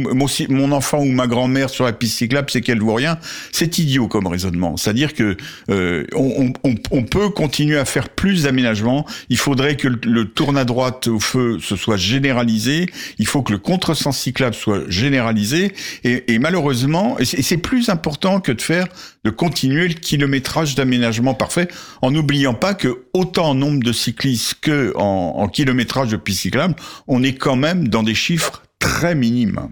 mon 0.50 0.72
enfant 0.72 1.02
ou 1.02 1.12
ma 1.12 1.28
grand-mère 1.28 1.70
sur 1.70 1.86
la 1.86 1.94
piste 1.94 2.18
cyclable, 2.18 2.50
c'est 2.52 2.62
qu'elle 2.62 2.80
vaut 2.82 2.96
rien. 2.96 3.20
C'est 3.52 3.78
idiot 3.78 4.08
comme 4.08 4.26
raisonnement. 4.26 4.76
C'est-à-dire 4.76 5.14
que 5.14 5.38
euh, 5.70 6.04
on, 6.16 6.52
on- 6.64 6.74
on 6.90 7.04
peut 7.04 7.30
continuer 7.30 7.78
à 7.78 7.86
faire 7.86 8.10
plus 8.10 8.44
d'aménagements. 8.44 9.06
Il 9.30 9.38
faudrait 9.38 9.76
que 9.76 9.88
le, 9.88 10.00
le 10.04 10.26
tourne 10.26 10.58
à 10.58 10.66
droite 10.66 11.08
au 11.08 11.20
feu 11.20 11.60
se 11.62 11.76
soit 11.76 11.98
généralisé. 11.98 12.88
Il 13.20 13.28
faut 13.28 13.44
que 13.44 13.52
le 13.52 13.60
contresens 13.60 14.18
cyclable 14.18 14.47
soit 14.56 14.90
généralisé. 14.90 15.74
Et, 16.04 16.34
et 16.34 16.40
malheureusement, 16.40 17.18
c'est 17.24 17.58
plus 17.58 17.90
important 17.90 18.40
que 18.40 18.52
de 18.52 18.62
faire, 18.62 18.88
de 19.24 19.30
continuer 19.30 19.88
le 19.88 19.94
kilométrage 19.94 20.76
d'aménagement 20.76 21.34
parfait, 21.34 21.68
en 22.02 22.12
n'oubliant 22.12 22.54
pas 22.54 22.74
que 22.74 23.06
autant 23.14 23.50
en 23.50 23.56
nombre 23.56 23.84
de 23.84 23.92
cyclistes 23.92 24.56
que 24.62 24.94
en, 24.96 25.48
kilométrage 25.48 26.10
de 26.12 26.18
piste 26.18 26.42
cyclable, 26.42 26.76
on 27.08 27.24
est 27.24 27.34
quand 27.34 27.56
même 27.56 27.88
dans 27.88 28.04
des 28.04 28.16
chiffres 28.16 28.64
très 28.80 29.16
minimes. 29.16 29.70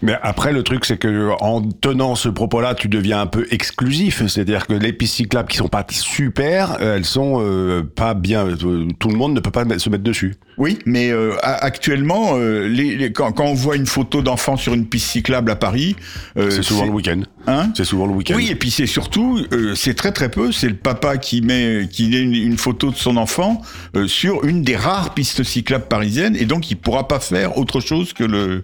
Mais 0.00 0.16
après, 0.22 0.52
le 0.54 0.62
truc, 0.62 0.86
c'est 0.86 0.96
que 0.96 1.32
en 1.40 1.60
tenant 1.60 2.14
ce 2.14 2.30
propos-là, 2.30 2.74
tu 2.74 2.88
deviens 2.88 3.20
un 3.20 3.26
peu 3.26 3.46
exclusif. 3.50 4.26
C'est-à-dire 4.26 4.66
que 4.66 4.72
les 4.72 4.94
pistes 4.94 5.16
cyclables 5.16 5.50
qui 5.50 5.58
sont 5.58 5.68
pas 5.68 5.84
super, 5.90 6.78
elles 6.80 7.04
sont 7.04 7.42
euh, 7.42 7.82
pas 7.82 8.14
bien. 8.14 8.46
euh, 8.46 8.86
Tout 8.98 9.08
le 9.10 9.16
monde 9.16 9.34
ne 9.34 9.40
peut 9.40 9.50
pas 9.50 9.64
se 9.78 9.90
mettre 9.90 10.02
dessus. 10.02 10.36
Oui, 10.58 10.78
mais 10.84 11.10
euh, 11.10 11.34
actuellement, 11.42 12.32
euh, 12.36 12.68
les, 12.68 12.96
les- 12.96 13.12
quand, 13.12 13.32
quand 13.32 13.44
on 13.46 13.54
voit 13.54 13.76
une 13.76 13.86
photo 13.86 14.20
d'enfant 14.22 14.56
sur 14.56 14.74
une 14.74 14.86
piste 14.86 15.06
cyclable 15.10 15.50
à 15.50 15.56
Paris, 15.56 15.96
euh, 16.36 16.50
C'est 16.50 16.62
souvent 16.62 16.84
le 16.84 16.90
week-end. 16.92 17.20
Hein 17.46 17.70
C'est 17.76 17.84
souvent 17.84 18.06
le 18.06 18.12
week-end. 18.12 18.34
Oui, 18.36 18.48
et 18.50 18.54
puis 18.54 18.70
c'est 18.70 18.86
surtout, 18.86 19.40
euh, 19.52 19.74
c'est 19.74 19.94
très 19.94 20.12
très 20.12 20.30
peu, 20.30 20.52
c'est 20.52 20.68
le 20.68 20.74
papa 20.76 21.16
qui 21.16 21.40
met, 21.42 21.88
qui 21.90 22.08
met 22.10 22.20
une, 22.20 22.34
une 22.34 22.58
photo 22.58 22.90
de 22.90 22.96
son 22.96 23.16
enfant 23.16 23.62
euh, 23.96 24.06
sur 24.06 24.44
une 24.44 24.62
des 24.62 24.76
rares 24.76 25.14
pistes 25.14 25.42
cyclables 25.42 25.86
parisiennes, 25.86 26.36
et 26.36 26.44
donc 26.44 26.70
il 26.70 26.76
pourra 26.76 27.08
pas 27.08 27.18
faire 27.18 27.56
autre 27.58 27.80
chose 27.80 28.12
que 28.12 28.24
le 28.24 28.62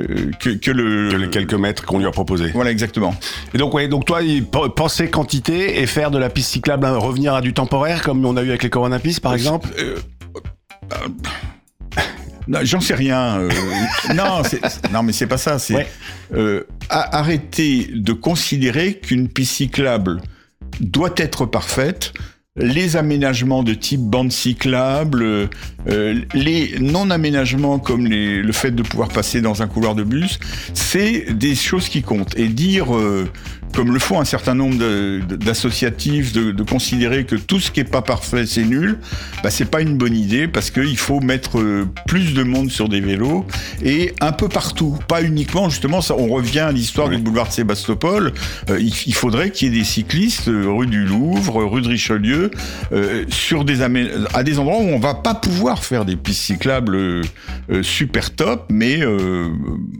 euh, 0.00 0.30
que, 0.38 0.50
que 0.50 0.70
le 0.70 1.10
Que 1.10 1.16
les 1.16 1.30
quelques 1.30 1.54
mètres 1.54 1.84
qu'on 1.84 1.98
lui 1.98 2.06
a 2.06 2.10
proposés. 2.10 2.50
Voilà 2.54 2.70
exactement. 2.70 3.14
Et 3.54 3.58
donc, 3.58 3.74
ouais, 3.74 3.88
donc 3.88 4.04
toi, 4.04 4.20
penser 4.76 5.08
quantité 5.08 5.80
et 5.82 5.86
faire 5.86 6.10
de 6.10 6.18
la 6.18 6.28
piste 6.28 6.50
cyclable 6.50 6.84
hein, 6.86 6.96
revenir 6.96 7.34
à 7.34 7.40
du 7.40 7.52
temporaire, 7.54 8.02
comme 8.02 8.24
on 8.24 8.36
a 8.36 8.42
eu 8.42 8.50
avec 8.50 8.62
les 8.62 8.70
Corona 8.70 8.98
Pistes, 8.98 9.20
par 9.20 9.34
exemple? 9.34 9.68
Euh, 10.92 11.08
J'en 12.64 12.80
sais 12.80 12.94
rien. 12.94 13.38
euh, 13.40 13.50
non, 14.14 14.42
non, 14.92 15.02
mais 15.02 15.12
c'est 15.12 15.26
pas 15.28 15.38
ça. 15.38 15.58
C'est 15.58 15.74
Ouais. 15.74 15.86
euh, 16.34 16.64
a- 16.90 17.18
arrêter 17.18 17.88
de 17.94 18.12
considérer 18.12 18.94
qu'une 18.98 19.28
piste 19.28 19.52
cyclable 19.54 20.20
doit 20.80 21.14
être 21.16 21.46
parfaite. 21.46 22.12
Les 22.56 22.96
aménagements 22.96 23.62
de 23.62 23.72
type 23.72 24.00
bande 24.02 24.30
cyclable, 24.30 25.22
euh, 25.88 26.20
les 26.34 26.74
non-aménagements 26.80 27.78
comme 27.78 28.06
les, 28.06 28.42
le 28.42 28.52
fait 28.52 28.72
de 28.72 28.82
pouvoir 28.82 29.08
passer 29.08 29.40
dans 29.40 29.62
un 29.62 29.68
couloir 29.68 29.94
de 29.94 30.02
bus, 30.02 30.38
c'est 30.74 31.32
des 31.32 31.54
choses 31.54 31.88
qui 31.88 32.02
comptent. 32.02 32.36
Et 32.36 32.48
dire, 32.48 32.94
euh, 32.94 33.26
comme 33.74 33.92
le 33.92 33.98
font 33.98 34.20
un 34.20 34.24
certain 34.24 34.54
nombre 34.54 34.76
de- 34.78 35.20
d'associatifs, 35.36 36.32
de, 36.32 36.52
de 36.52 36.62
considérer 36.62 37.24
que 37.24 37.36
tout 37.36 37.60
ce 37.60 37.70
qui 37.70 37.80
est 37.80 37.84
pas 37.84 38.02
parfait 38.02 38.46
c'est 38.46 38.64
nul, 38.64 38.98
bah 39.42 39.50
c'est 39.50 39.70
pas 39.70 39.80
une 39.80 39.96
bonne 39.96 40.16
idée 40.16 40.48
parce 40.48 40.70
qu'il 40.70 40.96
faut 40.98 41.20
mettre 41.20 41.58
euh, 41.60 41.86
plus 42.06 42.34
de 42.34 42.42
monde 42.42 42.70
sur 42.70 42.88
des 42.88 43.00
vélos 43.00 43.46
et 43.84 44.14
un 44.20 44.32
peu 44.32 44.48
partout, 44.48 44.98
pas 45.08 45.22
uniquement 45.22 45.68
justement. 45.68 46.00
Ça, 46.00 46.14
on 46.16 46.28
revient 46.28 46.60
à 46.60 46.72
l'histoire 46.72 47.08
du 47.08 47.18
boulevard 47.18 47.48
de 47.48 47.52
Sébastopol. 47.52 48.32
Euh, 48.70 48.78
il, 48.80 48.92
il 49.06 49.14
faudrait 49.14 49.50
qu'il 49.50 49.68
y 49.72 49.76
ait 49.76 49.78
des 49.80 49.84
cyclistes 49.84 50.48
euh, 50.48 50.66
rue 50.68 50.86
du 50.86 51.04
Louvre, 51.04 51.64
rue 51.64 51.82
de 51.82 51.88
Richelieu, 51.88 52.50
euh, 52.92 53.24
sur 53.28 53.64
des 53.64 53.80
à 53.82 54.42
des 54.42 54.58
endroits 54.58 54.78
où 54.78 54.88
on 54.88 54.98
va 54.98 55.14
pas 55.14 55.34
pouvoir 55.34 55.84
faire 55.84 56.04
des 56.04 56.16
pistes 56.16 56.42
cyclables 56.42 56.96
euh, 56.96 57.22
super 57.82 58.34
top, 58.34 58.66
mais 58.70 59.00
euh, 59.02 59.48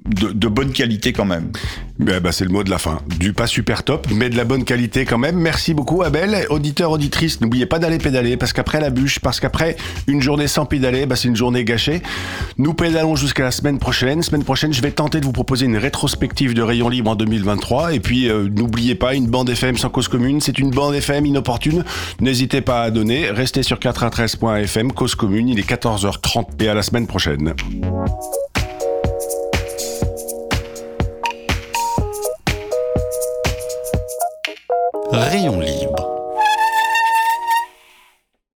de, 0.07 0.33
de 0.33 0.49
bonne 0.49 0.73
qualité 0.73 1.13
quand 1.13 1.25
même. 1.25 1.51
Ben, 1.99 2.21
ben, 2.21 2.33
c'est 2.33 2.45
le 2.45 2.51
mot 2.51 2.65
de 2.65 2.71
la 2.71 2.79
fin. 2.79 3.01
Du 3.19 3.33
pas 3.33 3.47
super 3.47 3.62
super 3.63 3.85
top, 3.85 4.09
mais 4.13 4.29
de 4.29 4.37
la 4.37 4.43
bonne 4.43 4.65
qualité 4.65 5.05
quand 5.05 5.19
même. 5.19 5.37
Merci 5.37 5.73
beaucoup 5.73 6.03
Abel. 6.03 6.47
Auditeur, 6.51 6.91
auditrice, 6.91 7.41
n'oubliez 7.41 7.65
pas 7.65 7.79
d'aller 7.79 7.99
pédaler 7.99 8.37
parce 8.37 8.53
qu'après 8.53 8.81
la 8.81 8.91
bûche, 8.91 9.21
parce 9.21 9.39
qu'après 9.39 9.77
une 10.09 10.21
journée 10.21 10.49
sans 10.49 10.67
pédaler, 10.67 11.07
bah, 11.07 11.15
c'est 11.15 11.29
une 11.29 11.37
journée 11.37 11.63
gâchée. 11.63 12.03
Nous 12.59 12.75
pédalons 12.75 13.15
jusqu'à 13.15 13.45
la 13.45 13.53
semaine 13.53 13.79
prochaine. 13.79 14.21
Semaine 14.21 14.43
prochaine, 14.43 14.73
je 14.73 14.83
vais 14.83 14.91
tenter 14.91 15.21
de 15.21 15.27
vous 15.27 15.31
proposer 15.31 15.67
une 15.67 15.77
rétrospective 15.77 16.55
de 16.55 16.63
Rayon 16.63 16.89
Libre 16.89 17.13
en 17.13 17.15
2023. 17.15 17.95
Et 17.95 18.01
puis, 18.01 18.29
euh, 18.29 18.49
n'oubliez 18.53 18.97
pas, 18.97 19.15
une 19.15 19.29
bande 19.29 19.49
FM 19.49 19.77
sans 19.77 19.91
cause 19.91 20.09
commune, 20.09 20.41
c'est 20.41 20.59
une 20.59 20.71
bande 20.71 20.97
FM 20.97 21.25
inopportune. 21.25 21.85
N'hésitez 22.21 22.63
pas 22.63 22.83
à 22.83 22.91
donner. 22.91 23.31
Restez 23.31 23.63
sur 23.63 23.79
93.fm, 23.79 24.91
cause 24.91 25.15
commune. 25.15 25.49
Il 25.49 25.61
est 25.61 25.71
14h30 25.71 26.65
et 26.65 26.69
à 26.69 26.75
la 26.75 26.83
semaine 26.83 27.07
prochaine. 27.07 27.55
Rayon 35.13 35.61
libre 35.61 35.82